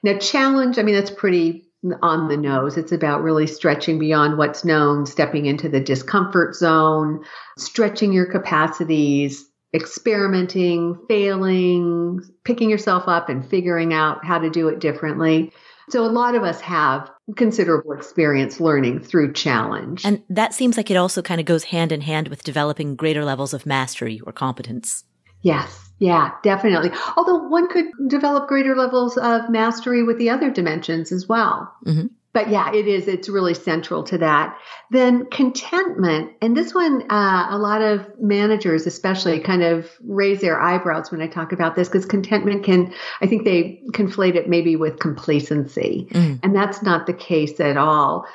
[0.03, 1.67] Now, challenge, I mean, that's pretty
[2.03, 2.77] on the nose.
[2.77, 7.25] It's about really stretching beyond what's known, stepping into the discomfort zone,
[7.59, 14.81] stretching your capacities, experimenting, failing, picking yourself up and figuring out how to do it
[14.81, 15.53] differently.
[15.89, 20.05] So a lot of us have considerable experience learning through challenge.
[20.05, 23.25] And that seems like it also kind of goes hand in hand with developing greater
[23.25, 25.05] levels of mastery or competence.
[25.43, 25.90] Yes.
[26.01, 26.91] Yeah, definitely.
[27.17, 31.73] Although one could develop greater levels of mastery with the other dimensions as well.
[31.87, 33.09] Mm-hmm but yeah, it is.
[33.09, 34.57] It's really central to that.
[34.91, 40.61] Then contentment, and this one, uh, a lot of managers, especially, kind of raise their
[40.61, 44.77] eyebrows when I talk about this because contentment can, I think they conflate it maybe
[44.77, 46.39] with complacency, mm.
[46.43, 48.27] and that's not the case at all.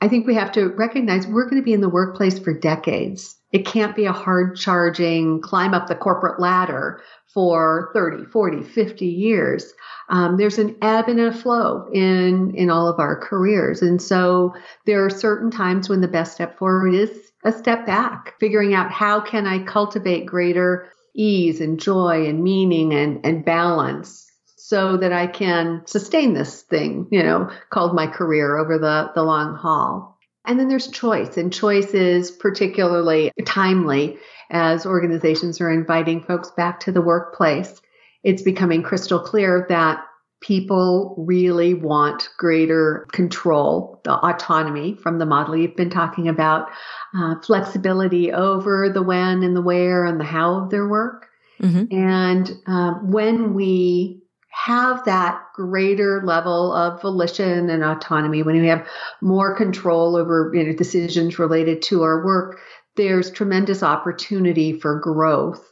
[0.00, 3.37] I think we have to recognize we're going to be in the workplace for decades.
[3.52, 7.00] It can't be a hard charging climb up the corporate ladder
[7.32, 9.72] for 30, 40, 50 years.
[10.08, 13.82] Um, there's an ebb and a flow in, in all of our careers.
[13.82, 14.54] And so
[14.86, 17.10] there are certain times when the best step forward is
[17.44, 22.94] a step back, figuring out how can I cultivate greater ease and joy and meaning
[22.94, 28.56] and, and balance so that I can sustain this thing, you know, called my career
[28.56, 30.07] over the, the long haul.
[30.48, 34.18] And then there's choice, and choice is particularly timely
[34.50, 37.82] as organizations are inviting folks back to the workplace.
[38.24, 40.00] It's becoming crystal clear that
[40.40, 46.70] people really want greater control, the autonomy from the model you've been talking about,
[47.14, 51.26] uh, flexibility over the when and the where and the how of their work.
[51.60, 51.94] Mm-hmm.
[51.94, 58.86] And uh, when we have that greater level of volition and autonomy, when we have
[59.20, 62.58] more control over you know, decisions related to our work,
[62.96, 65.64] there's tremendous opportunity for growth.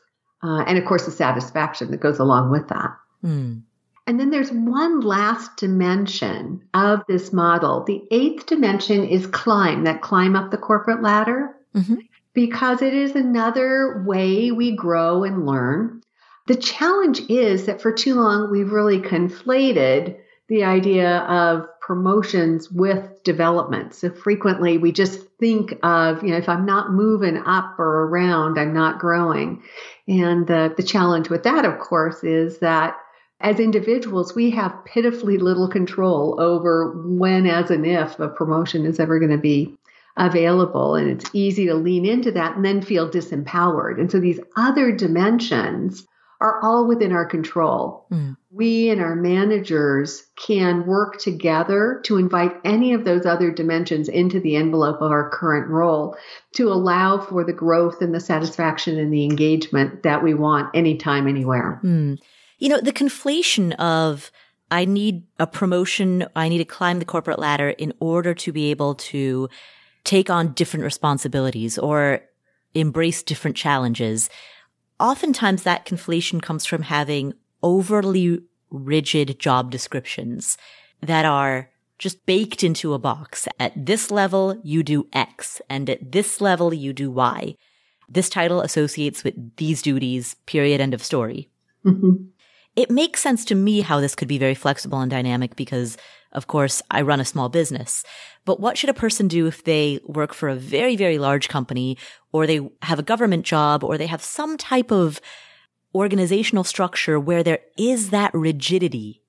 [0.43, 2.97] Uh, and of course, the satisfaction that goes along with that.
[3.25, 3.63] Mm.
[4.07, 7.83] And then there's one last dimension of this model.
[7.85, 11.97] The eighth dimension is climb, that climb up the corporate ladder, mm-hmm.
[12.33, 16.03] because it is another way we grow and learn.
[16.47, 20.17] The challenge is that for too long, we've really conflated
[20.49, 23.95] the idea of promotions with development.
[23.95, 28.59] So frequently we just think of, you know, if I'm not moving up or around,
[28.59, 29.63] I'm not growing.
[30.07, 32.97] And the, the challenge with that, of course, is that
[33.41, 38.99] as individuals, we have pitifully little control over when, as and if a promotion is
[38.99, 39.77] ever going to be
[40.17, 40.95] available.
[40.95, 44.01] And it's easy to lean into that and then feel disempowered.
[44.01, 46.07] And so these other dimensions
[46.41, 48.07] are all within our control.
[48.11, 48.37] Mm.
[48.51, 54.41] We and our managers can work together to invite any of those other dimensions into
[54.41, 56.17] the envelope of our current role
[56.55, 61.27] to allow for the growth and the satisfaction and the engagement that we want anytime,
[61.27, 61.81] anywhere.
[61.83, 62.19] Mm.
[62.59, 64.31] You know, the conflation of
[64.71, 68.71] I need a promotion, I need to climb the corporate ladder in order to be
[68.71, 69.49] able to
[70.05, 72.23] take on different responsibilities or
[72.75, 74.29] embrace different challenges.
[74.99, 78.41] Oftentimes that conflation comes from having overly
[78.71, 80.57] rigid job descriptions
[81.01, 83.47] that are just baked into a box.
[83.59, 87.57] At this level, you do X, and at this level, you do Y.
[88.09, 91.51] This title associates with these duties, period, end of story.
[91.85, 92.27] Mm-hmm
[92.77, 95.97] it makes sense to me how this could be very flexible and dynamic because,
[96.37, 98.05] of course, I run a small business.
[98.45, 101.97] But what should a person do if they work for a very, very large company
[102.31, 105.21] or they have a government job or they have some type of
[105.95, 109.23] organizational structure where there is that rigidity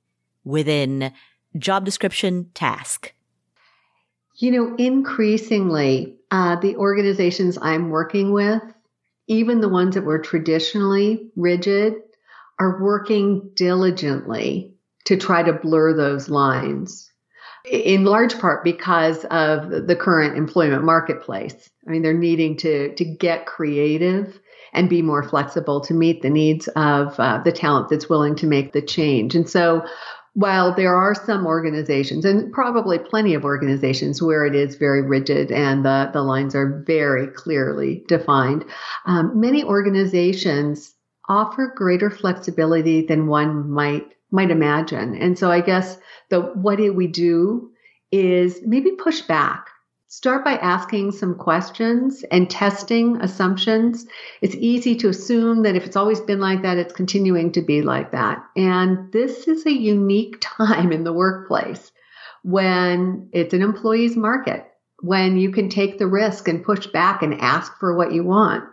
[0.44, 1.14] within
[1.58, 3.14] job description task?
[4.36, 8.62] You know, increasingly, uh, the organizations I'm working with,
[9.28, 11.96] even the ones that were traditionally rigid,
[12.60, 14.77] are working diligently
[15.08, 17.10] to try to blur those lines
[17.72, 21.70] in large part because of the current employment marketplace.
[21.88, 24.38] I mean, they're needing to, to get creative
[24.74, 28.48] and be more flexible to meet the needs of uh, the talent that's willing to
[28.48, 29.34] make the change.
[29.34, 29.86] And so
[30.34, 35.52] while there are some organizations and probably plenty of organizations where it is very rigid
[35.54, 38.66] and the, the lines are very clearly defined,
[39.06, 40.94] um, many organizations
[41.30, 45.16] offer greater flexibility than one might might imagine.
[45.16, 45.98] And so I guess
[46.30, 47.72] the what do we do
[48.12, 49.70] is maybe push back.
[50.10, 54.06] Start by asking some questions and testing assumptions.
[54.42, 57.82] It's easy to assume that if it's always been like that, it's continuing to be
[57.82, 58.42] like that.
[58.56, 61.92] And this is a unique time in the workplace
[62.44, 64.66] when it's an employee's market,
[65.02, 68.64] when you can take the risk and push back and ask for what you want.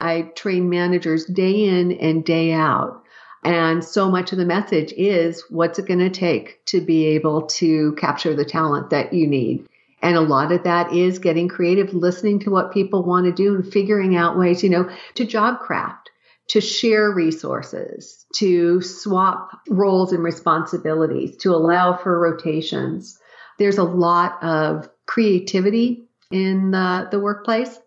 [0.00, 3.02] I train managers day in and day out.
[3.44, 7.42] And so much of the message is what's it going to take to be able
[7.46, 9.66] to capture the talent that you need?
[10.02, 13.54] And a lot of that is getting creative, listening to what people want to do
[13.54, 16.10] and figuring out ways, you know, to job craft,
[16.48, 23.18] to share resources, to swap roles and responsibilities, to allow for rotations.
[23.58, 27.78] There's a lot of creativity in the, the workplace.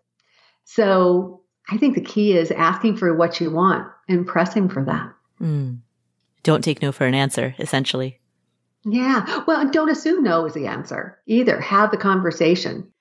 [0.66, 5.14] So I think the key is asking for what you want and pressing for that.
[5.42, 5.80] Mm.
[6.44, 8.20] Don't take no for an answer, essentially.
[8.84, 9.44] Yeah.
[9.46, 11.60] Well, don't assume no is the answer either.
[11.60, 12.92] Have the conversation.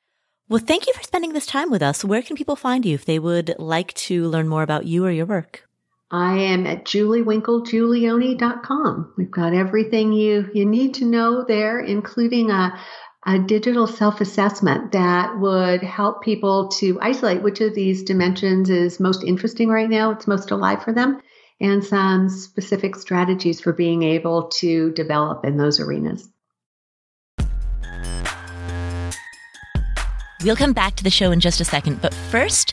[0.49, 2.05] Well, thank you for spending this time with us.
[2.05, 5.11] Where can people find you if they would like to learn more about you or
[5.11, 5.65] your work?
[6.11, 9.15] I am at juliewinklegiulioni.com.
[9.17, 12.77] We've got everything you, you need to know there, including a,
[13.25, 18.99] a digital self assessment that would help people to isolate which of these dimensions is
[18.99, 21.21] most interesting right now, it's most alive for them,
[21.61, 26.29] and some specific strategies for being able to develop in those arenas.
[30.43, 32.73] We'll come back to the show in just a second, but first,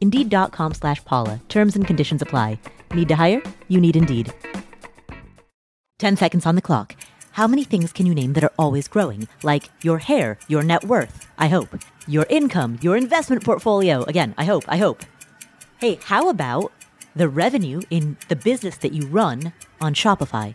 [0.00, 1.40] Indeed.com slash Paula.
[1.48, 2.58] Terms and conditions apply.
[2.94, 3.42] Need to hire?
[3.68, 4.32] You need Indeed.
[5.98, 6.96] 10 seconds on the clock.
[7.32, 9.28] How many things can you name that are always growing?
[9.42, 11.78] Like your hair, your net worth, I hope.
[12.08, 14.02] Your income, your investment portfolio.
[14.04, 15.04] Again, I hope, I hope.
[15.78, 16.72] Hey, how about
[17.14, 20.54] the revenue in the business that you run on Shopify?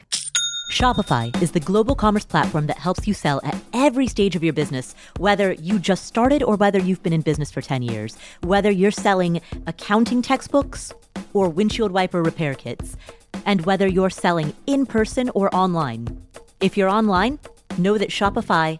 [0.70, 4.52] Shopify is the global commerce platform that helps you sell at every stage of your
[4.52, 8.72] business, whether you just started or whether you've been in business for 10 years, whether
[8.72, 10.92] you're selling accounting textbooks
[11.34, 12.98] or windshield wiper repair kits,
[13.46, 16.08] and whether you're selling in person or online.
[16.62, 17.38] If you're online,
[17.78, 18.80] know that Shopify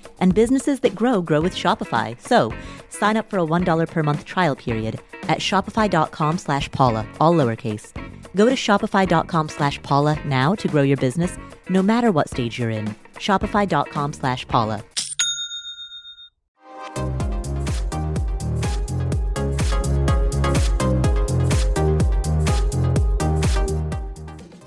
[0.21, 2.19] and businesses that grow grow with Shopify.
[2.21, 2.53] So
[2.89, 7.91] sign up for a $1 per month trial period at shopify.com slash Paula, all lowercase.
[8.35, 11.37] Go to shopify.com slash Paula now to grow your business,
[11.69, 12.95] no matter what stage you're in.
[13.15, 14.83] Shopify.com slash Paula.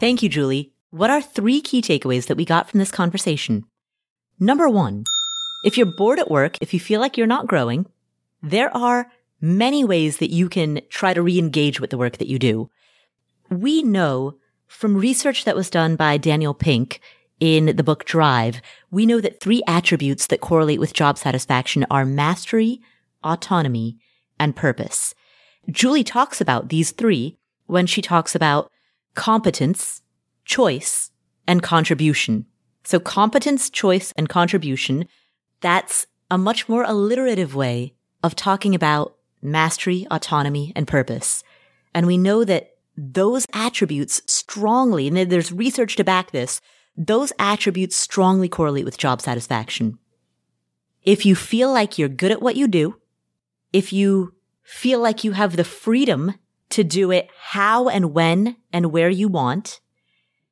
[0.04, 0.70] Thank you, Julie.
[0.90, 3.64] What are three key takeaways that we got from this conversation?
[4.38, 5.04] Number one,
[5.64, 7.86] if you're bored at work, if you feel like you're not growing,
[8.42, 9.10] there are
[9.40, 12.70] many ways that you can try to re-engage with the work that you do.
[13.50, 14.36] We know
[14.66, 17.00] from research that was done by Daniel Pink
[17.40, 18.60] in the book Drive,
[18.90, 22.80] we know that three attributes that correlate with job satisfaction are mastery,
[23.22, 23.98] autonomy,
[24.38, 25.14] and purpose.
[25.70, 28.70] Julie talks about these three when she talks about
[29.14, 30.02] competence,
[30.44, 31.10] choice,
[31.46, 32.46] and contribution.
[32.84, 35.06] So competence, choice, and contribution
[35.64, 41.42] that's a much more alliterative way of talking about mastery, autonomy, and purpose.
[41.94, 46.60] And we know that those attributes strongly, and there's research to back this,
[46.98, 49.98] those attributes strongly correlate with job satisfaction.
[51.02, 53.00] If you feel like you're good at what you do,
[53.72, 56.34] if you feel like you have the freedom
[56.70, 59.80] to do it how and when and where you want,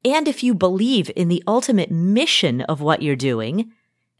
[0.06, 3.72] and if you believe in the ultimate mission of what you're doing,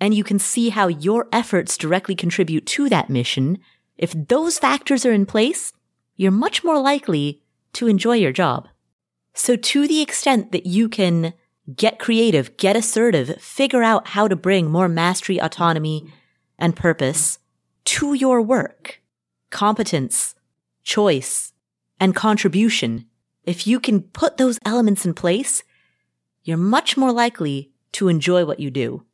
[0.02, 3.56] and you can see how your efforts directly contribute to that mission,
[3.96, 5.72] if those factors are in place,
[6.16, 7.40] you're much more likely
[7.72, 8.66] to enjoy your job.
[9.32, 11.34] So to the extent that you can
[11.76, 16.12] get creative, get assertive, figure out how to bring more mastery, autonomy,
[16.58, 17.38] and purpose
[17.84, 19.00] to your work,
[19.50, 20.34] competence,
[20.82, 21.52] choice,
[22.00, 23.06] and contribution,
[23.44, 25.62] if you can put those elements in place,
[26.42, 29.04] you're much more likely to enjoy what you do.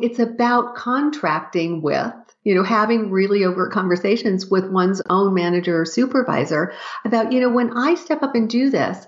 [0.00, 5.84] It's about contracting with, you know, having really overt conversations with one's own manager or
[5.84, 6.72] supervisor
[7.04, 9.06] about, you know, when I step up and do this,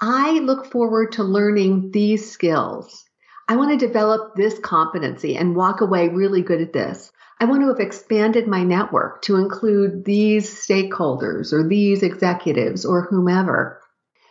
[0.00, 3.04] I look forward to learning these skills.
[3.48, 7.10] I want to develop this competency and walk away really good at this.
[7.40, 13.02] I want to have expanded my network to include these stakeholders or these executives or
[13.02, 13.80] whomever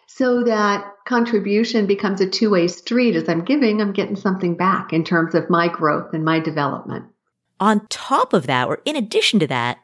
[0.07, 3.15] so that contribution becomes a two way street.
[3.15, 7.05] As I'm giving, I'm getting something back in terms of my growth and my development.
[7.59, 9.79] On top of that, or in addition to that,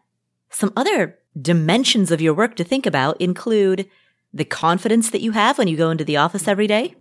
[0.50, 3.90] some other dimensions of your work to think about include
[4.34, 6.96] the confidence that you have when you go into the office every day.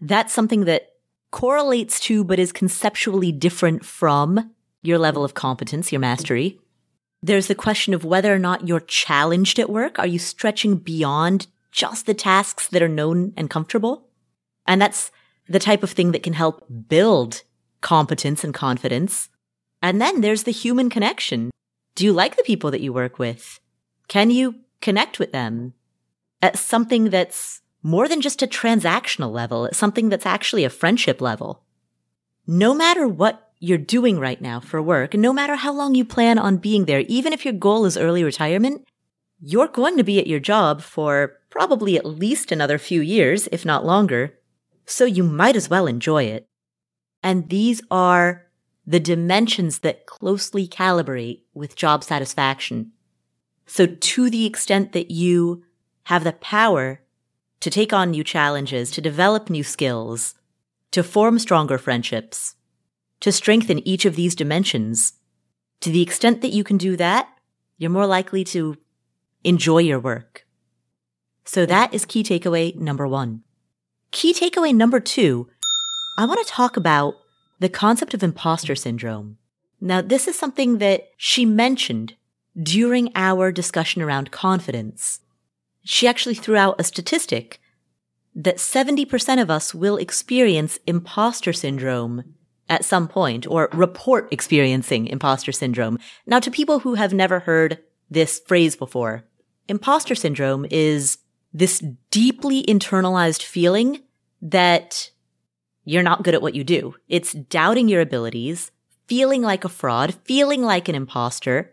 [0.00, 0.92] That's something that
[1.30, 4.52] correlates to, but is conceptually different from
[4.82, 6.60] your level of competence, your mastery.
[7.22, 9.98] There's the question of whether or not you're challenged at work.
[9.98, 14.08] Are you stretching beyond just the tasks that are known and comfortable.
[14.66, 15.10] And that's
[15.48, 17.42] the type of thing that can help build
[17.82, 19.28] competence and confidence.
[19.82, 21.50] And then there's the human connection.
[21.96, 23.60] Do you like the people that you work with?
[24.08, 25.74] Can you connect with them
[26.40, 31.64] at something that's more than just a transactional level, something that's actually a friendship level?
[32.46, 36.38] no matter what you're doing right now for work, no matter how long you plan
[36.38, 38.84] on being there, even if your goal is early retirement,
[39.40, 43.64] you're going to be at your job for probably at least another few years, if
[43.64, 44.36] not longer.
[44.86, 46.48] So you might as well enjoy it.
[47.22, 48.46] And these are
[48.84, 52.90] the dimensions that closely calibrate with job satisfaction.
[53.66, 55.62] So to the extent that you
[56.04, 57.02] have the power
[57.60, 60.34] to take on new challenges, to develop new skills,
[60.90, 62.56] to form stronger friendships,
[63.20, 65.12] to strengthen each of these dimensions,
[65.80, 67.28] to the extent that you can do that,
[67.78, 68.76] you're more likely to
[69.44, 70.43] enjoy your work.
[71.44, 73.42] So that is key takeaway number one.
[74.10, 75.48] Key takeaway number two,
[76.16, 77.16] I want to talk about
[77.58, 79.38] the concept of imposter syndrome.
[79.80, 82.14] Now, this is something that she mentioned
[82.60, 85.20] during our discussion around confidence.
[85.82, 87.60] She actually threw out a statistic
[88.34, 92.34] that 70% of us will experience imposter syndrome
[92.68, 95.98] at some point or report experiencing imposter syndrome.
[96.26, 97.78] Now, to people who have never heard
[98.10, 99.24] this phrase before,
[99.68, 101.18] imposter syndrome is
[101.54, 104.02] this deeply internalized feeling
[104.42, 105.10] that
[105.84, 106.96] you're not good at what you do.
[107.08, 108.72] It's doubting your abilities,
[109.06, 111.72] feeling like a fraud, feeling like an imposter.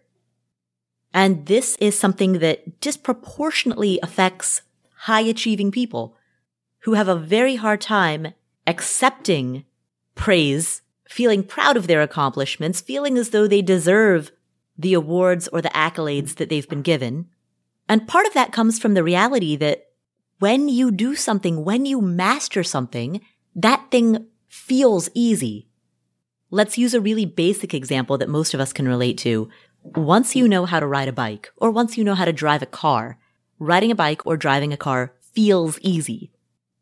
[1.13, 4.61] And this is something that disproportionately affects
[4.95, 6.15] high achieving people
[6.82, 8.34] who have a very hard time
[8.67, 9.65] accepting
[10.13, 14.32] praise, feeling proud of their accomplishments, feeling as though they deserve
[14.77, 17.27] the awards or the accolades that they've been given.
[17.91, 19.87] And part of that comes from the reality that
[20.39, 23.19] when you do something, when you master something,
[23.53, 25.67] that thing feels easy.
[26.51, 29.49] Let's use a really basic example that most of us can relate to.
[29.83, 32.61] Once you know how to ride a bike, or once you know how to drive
[32.61, 33.17] a car,
[33.59, 36.31] riding a bike or driving a car feels easy.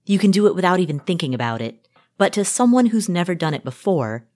[0.06, 1.88] You can do it without even thinking about it.
[2.20, 4.28] But to someone who's never done it before,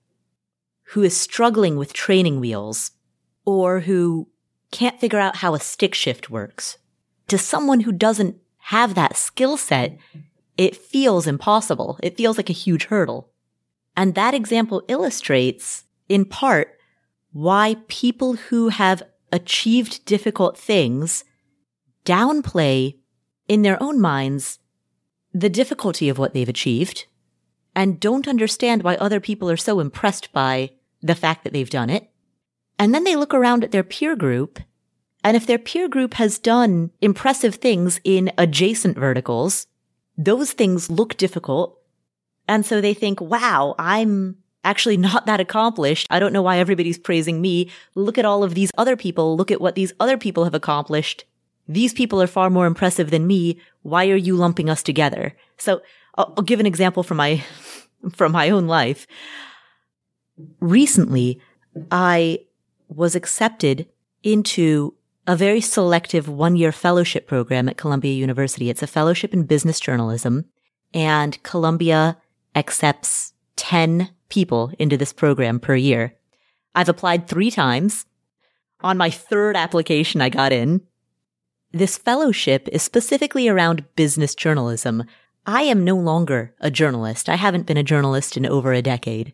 [0.85, 2.93] who is struggling with training wheels,
[3.45, 4.29] or who
[4.73, 6.77] can't figure out how a stick shift works,
[7.27, 9.97] to someone who doesn't have that skill set,
[10.57, 11.99] it feels impossible.
[12.03, 13.29] It feels like a huge hurdle.
[13.95, 16.77] And that example illustrates, in part,
[17.31, 21.23] why people who have achieved difficult things
[22.03, 22.97] downplay
[23.47, 24.59] in their own minds
[25.33, 27.05] the difficulty of what they've achieved
[27.75, 30.71] and don't understand why other people are so impressed by
[31.01, 32.12] the fact that they've done it.
[32.79, 34.59] And then they look around at their peer group.
[35.23, 39.67] And if their peer group has done impressive things in adjacent verticals,
[40.17, 41.79] those things look difficult.
[42.47, 46.07] And so they think, wow, I'm actually not that accomplished.
[46.09, 47.69] I don't know why everybody's praising me.
[47.95, 49.37] Look at all of these other people.
[49.37, 51.25] Look at what these other people have accomplished.
[51.67, 53.59] These people are far more impressive than me.
[53.83, 55.35] Why are you lumping us together?
[55.57, 55.81] So
[56.15, 57.43] I'll, I'll give an example from my,
[58.11, 59.07] from my own life.
[60.59, 61.39] Recently,
[61.91, 62.39] I
[62.95, 63.87] was accepted
[64.23, 68.69] into a very selective one year fellowship program at Columbia University.
[68.69, 70.45] It's a fellowship in business journalism
[70.93, 72.17] and Columbia
[72.55, 76.15] accepts 10 people into this program per year.
[76.75, 78.05] I've applied three times.
[78.81, 80.81] On my third application, I got in.
[81.71, 85.03] This fellowship is specifically around business journalism.
[85.45, 87.29] I am no longer a journalist.
[87.29, 89.33] I haven't been a journalist in over a decade.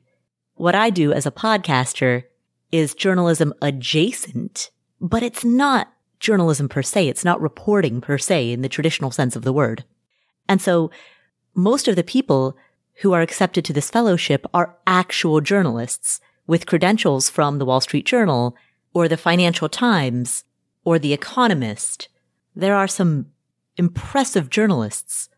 [0.55, 2.23] What I do as a podcaster
[2.71, 4.69] is journalism adjacent
[5.01, 7.07] but it's not journalism per se.
[7.07, 9.85] It's not reporting per se in the traditional sense of the word.
[10.47, 10.91] And so
[11.55, 12.57] most of the people
[12.95, 18.05] who are accepted to this fellowship are actual journalists with credentials from the Wall Street
[18.05, 18.55] Journal
[18.93, 20.43] or the Financial Times
[20.83, 22.09] or the Economist.
[22.55, 23.27] There are some
[23.77, 25.29] impressive journalists,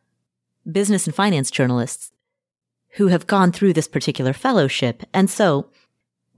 [0.69, 2.11] business and finance journalists
[2.95, 5.03] who have gone through this particular fellowship.
[5.13, 5.69] And so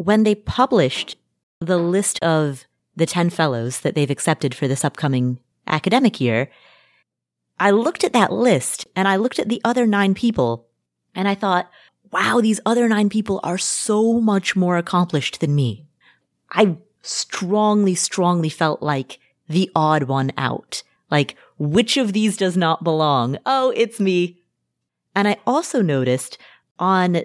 [0.03, 1.17] when they published
[1.59, 6.49] the list of the 10 fellows that they've accepted for this upcoming academic year,
[7.59, 10.67] I looked at that list and I looked at the other nine people
[11.15, 11.69] and I thought,
[12.11, 15.87] wow, these other nine people are so much more accomplished than me.
[16.51, 20.83] I strongly, strongly felt like the odd one out.
[21.09, 23.37] Like, which of these does not belong?
[23.45, 24.41] Oh, it's me.
[25.15, 26.37] And I also noticed
[26.79, 27.21] on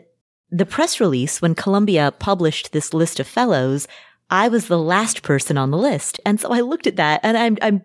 [0.51, 3.87] the press release when Columbia published this list of fellows,
[4.31, 6.21] I was the last person on the list.
[6.25, 7.83] And so I looked at that and I'm, I'm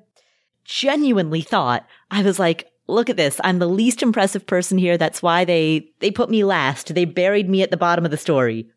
[0.65, 3.39] genuinely thought, I was like, look at this.
[3.43, 4.97] I'm the least impressive person here.
[4.97, 6.93] That's why they, they put me last.
[6.93, 8.69] They buried me at the bottom of the story.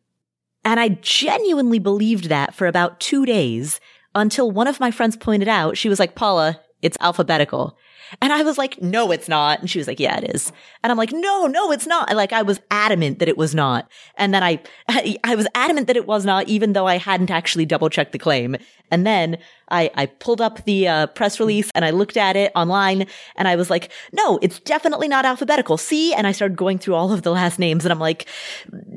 [0.65, 3.81] And I genuinely believed that for about two days
[4.15, 7.77] until one of my friends pointed out, she was like, Paula, It's alphabetical.
[8.21, 9.61] And I was like, no, it's not.
[9.61, 10.53] And she was like, yeah, it is.
[10.83, 12.15] And I'm like, no, no, it's not.
[12.15, 13.91] like, I was adamant that it was not.
[14.17, 14.61] And then I,
[15.25, 18.19] I was adamant that it was not, even though I hadn't actually double checked the
[18.19, 18.57] claim.
[18.91, 19.39] And then
[19.69, 23.49] I, I pulled up the uh, press release and I looked at it online and
[23.49, 25.77] I was like, no, it's definitely not alphabetical.
[25.77, 26.15] See?
[26.15, 28.27] And I started going through all of the last names and I'm like,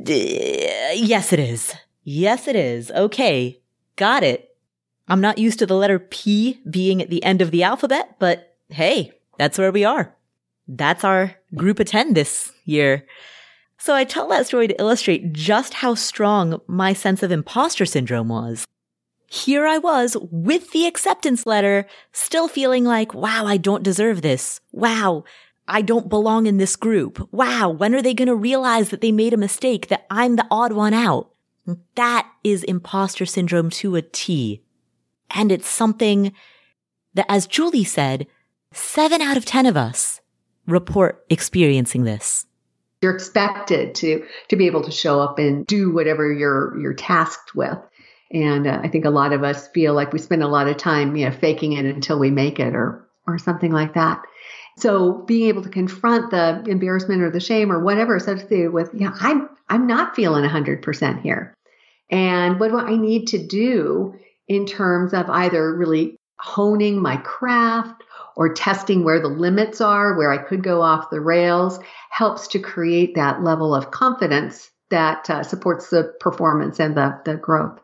[0.05, 1.74] yes, it is.
[2.03, 2.91] Yes, it is.
[2.91, 3.60] Okay.
[3.95, 4.49] Got it.
[5.07, 8.49] I'm not used to the letter P being at the end of the alphabet, but
[8.70, 10.15] hey, that's where we are.
[10.67, 13.05] That's our group of 10 this year.
[13.78, 18.28] So I tell that story to illustrate just how strong my sense of imposter syndrome
[18.28, 18.65] was.
[19.28, 24.59] Here I was with the acceptance letter, still feeling like, wow, I don't deserve this.
[24.72, 25.24] Wow,
[25.67, 27.30] I don't belong in this group.
[27.32, 30.47] Wow, when are they going to realize that they made a mistake, that I'm the
[30.49, 31.30] odd one out?
[31.95, 34.63] That is imposter syndrome to a T.
[35.30, 36.34] And it's something
[37.13, 38.26] that, as Julie said,
[38.72, 40.22] Seven out of 10 of us
[40.67, 42.45] report experiencing this.
[43.01, 47.55] You're expected to, to be able to show up and do whatever you're, you're tasked
[47.55, 47.78] with.
[48.32, 50.78] And uh, I think a lot of us feel like we spend a lot of
[50.78, 54.22] time, you know, faking it until we make it or, or something like that.
[54.78, 59.11] So being able to confront the embarrassment or the shame or whatever associated with, yeah,
[59.20, 61.53] I'm, I'm not feeling 100% here.
[62.11, 64.15] And what do I need to do
[64.47, 67.99] in terms of either really honing my craft
[68.40, 71.78] or testing where the limits are, where I could go off the rails,
[72.10, 77.36] helps to create that level of confidence that uh, supports the performance and the, the
[77.36, 77.78] growth.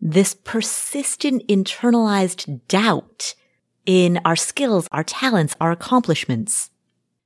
[0.00, 3.34] This persistent internalized doubt
[3.84, 6.70] in our skills, our talents, our accomplishments.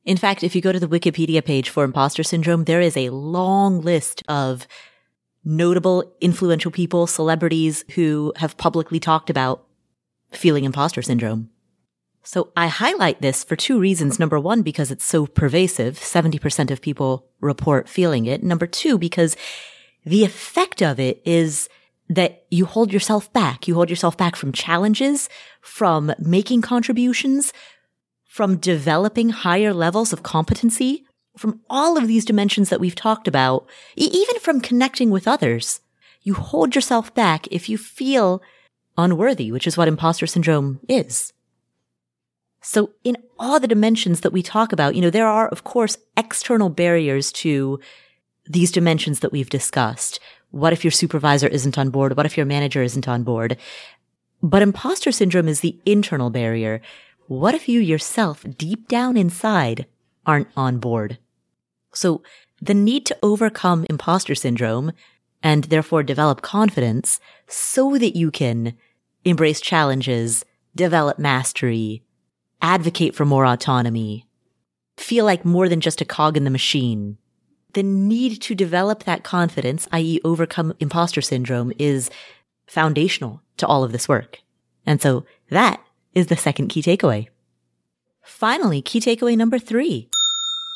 [0.04, 3.10] In fact, if you go to the Wikipedia page for imposter syndrome, there is a
[3.10, 4.66] long list of
[5.44, 9.64] notable, influential people, celebrities who have publicly talked about
[10.32, 11.50] feeling imposter syndrome.
[12.26, 14.18] So I highlight this for two reasons.
[14.18, 15.98] Number one, because it's so pervasive.
[15.98, 18.42] 70% of people report feeling it.
[18.42, 19.36] Number two, because
[20.06, 21.68] the effect of it is
[22.08, 23.68] that you hold yourself back.
[23.68, 25.28] You hold yourself back from challenges,
[25.60, 27.52] from making contributions,
[28.24, 31.04] from developing higher levels of competency,
[31.36, 35.82] from all of these dimensions that we've talked about, even from connecting with others.
[36.22, 38.40] You hold yourself back if you feel
[38.96, 41.33] unworthy, which is what imposter syndrome is.
[42.64, 45.98] So in all the dimensions that we talk about, you know, there are, of course,
[46.16, 47.78] external barriers to
[48.46, 50.18] these dimensions that we've discussed.
[50.50, 52.16] What if your supervisor isn't on board?
[52.16, 53.58] What if your manager isn't on board?
[54.42, 56.80] But imposter syndrome is the internal barrier.
[57.26, 59.84] What if you yourself, deep down inside,
[60.24, 61.18] aren't on board?
[61.92, 62.22] So
[62.62, 64.92] the need to overcome imposter syndrome
[65.42, 68.74] and therefore develop confidence so that you can
[69.22, 72.03] embrace challenges, develop mastery,
[72.64, 74.26] advocate for more autonomy,
[74.96, 77.18] feel like more than just a cog in the machine.
[77.74, 80.18] The need to develop that confidence, i.e.
[80.24, 82.08] overcome imposter syndrome is
[82.66, 84.38] foundational to all of this work.
[84.86, 85.78] And so that
[86.14, 87.28] is the second key takeaway.
[88.22, 90.08] Finally, key takeaway number three.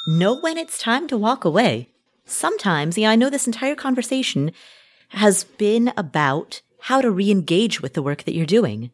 [0.06, 1.88] Know when it's time to walk away.
[2.26, 4.52] Sometimes, yeah, I know this entire conversation
[5.10, 8.90] has been about how to re-engage with the work that you're doing.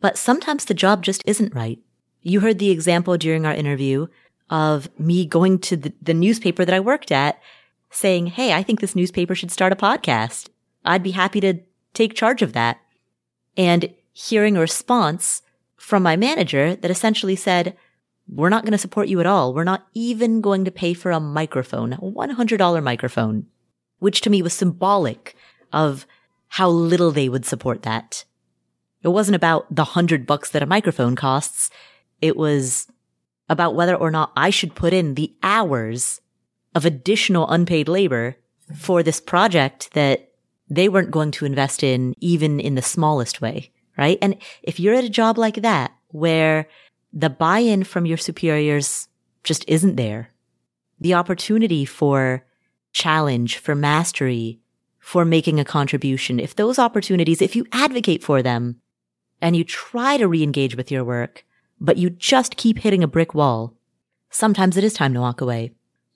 [0.00, 1.78] But sometimes the job just isn't right.
[2.22, 4.06] You heard the example during our interview
[4.50, 7.40] of me going to the, the, newspaper that I worked at
[7.90, 10.48] saying, Hey, I think this newspaper should start a podcast.
[10.84, 11.60] I'd be happy to
[11.94, 12.78] take charge of that.
[13.56, 15.42] And hearing a response
[15.76, 17.76] from my manager that essentially said,
[18.28, 19.52] we're not going to support you at all.
[19.52, 23.46] We're not even going to pay for a microphone, a $100 microphone,
[23.98, 25.34] which to me was symbolic
[25.72, 26.06] of
[26.48, 28.24] how little they would support that.
[29.02, 31.70] It wasn't about the hundred bucks that a microphone costs.
[32.22, 32.86] It was
[33.48, 36.20] about whether or not I should put in the hours
[36.74, 38.36] of additional unpaid labor
[38.74, 40.30] for this project that
[40.70, 44.16] they weren't going to invest in even in the smallest way, right?
[44.22, 46.66] And if you're at a job like that where
[47.12, 49.08] the buy-in from your superiors
[49.44, 50.30] just isn't there,
[50.98, 52.46] the opportunity for
[52.92, 54.60] challenge, for mastery,
[54.98, 58.80] for making a contribution, if those opportunities, if you advocate for them
[59.42, 61.44] and you try to re-engage with your work,
[61.82, 63.74] but you just keep hitting a brick wall.
[64.30, 65.72] Sometimes it is time to walk away.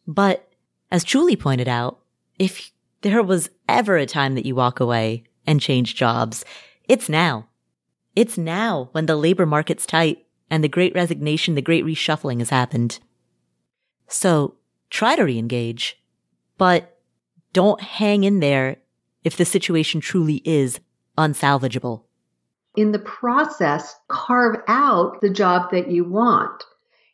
[0.06, 0.48] But
[0.92, 1.98] as Julie pointed out,
[2.38, 2.70] if
[3.02, 6.44] there was ever a time that you walk away and change jobs,
[6.88, 7.48] it's now.
[8.14, 12.50] It's now when the labor market's tight and the great resignation, the great reshuffling has
[12.50, 13.00] happened.
[14.06, 14.54] So
[14.88, 16.00] try to re-engage,
[16.58, 17.00] but
[17.52, 18.76] don't hang in there
[19.24, 20.78] if the situation truly is
[21.18, 22.05] unsalvageable.
[22.76, 26.62] In the process, carve out the job that you want.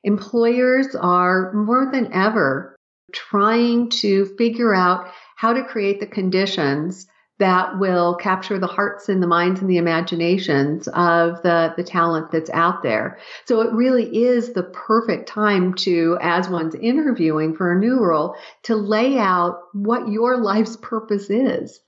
[0.04, 2.76] Employers are more than ever
[3.12, 7.06] trying to figure out how to create the conditions
[7.38, 12.30] that will capture the hearts and the minds and the imaginations of the, the talent
[12.30, 13.18] that's out there.
[13.46, 18.36] So it really is the perfect time to, as one's interviewing for a new role,
[18.64, 21.80] to lay out what your life's purpose is.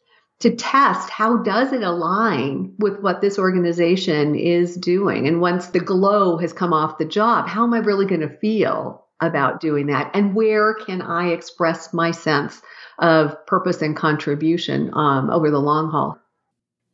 [0.45, 5.27] To test how does it align with what this organization is doing?
[5.27, 8.39] And once the glow has come off the job, how am I really going to
[8.39, 10.11] feel about doing that?
[10.15, 12.61] And where can I express my sense
[12.99, 16.19] of purpose and contribution um, over the long haul.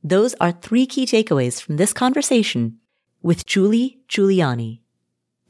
[0.03, 2.79] Those are three key takeaways from this conversation
[3.23, 4.81] with Julie Giulioni.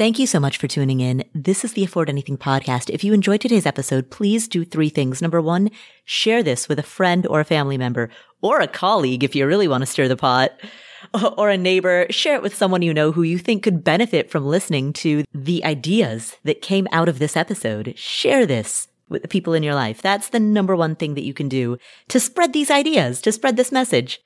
[0.00, 1.24] Thank you so much for tuning in.
[1.34, 2.88] This is the Afford Anything podcast.
[2.88, 5.20] If you enjoyed today's episode, please do three things.
[5.20, 5.70] Number one,
[6.06, 8.08] share this with a friend or a family member
[8.40, 10.58] or a colleague if you really want to stir the pot
[11.36, 12.06] or a neighbor.
[12.08, 15.62] Share it with someone you know who you think could benefit from listening to the
[15.66, 17.92] ideas that came out of this episode.
[17.98, 20.00] Share this with the people in your life.
[20.00, 21.76] That's the number one thing that you can do
[22.08, 24.22] to spread these ideas, to spread this message.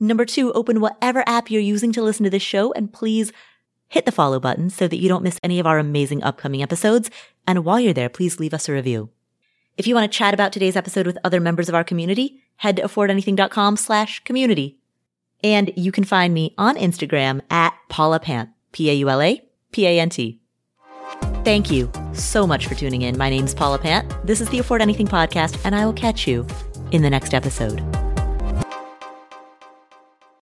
[0.00, 3.34] Number two, open whatever app you're using to listen to this show and please
[3.90, 7.10] hit the follow button so that you don't miss any of our amazing upcoming episodes.
[7.46, 9.10] And while you're there, please leave us a review.
[9.76, 12.76] If you want to chat about today's episode with other members of our community, head
[12.76, 14.78] to affordanything.com slash community.
[15.42, 20.40] And you can find me on Instagram at Paula Pant, P-A-U-L-A, P-A-N-T.
[21.44, 23.16] Thank you so much for tuning in.
[23.16, 24.14] My name's Paula Pant.
[24.26, 26.46] This is the Afford Anything podcast, and I will catch you
[26.92, 28.09] in the next episode.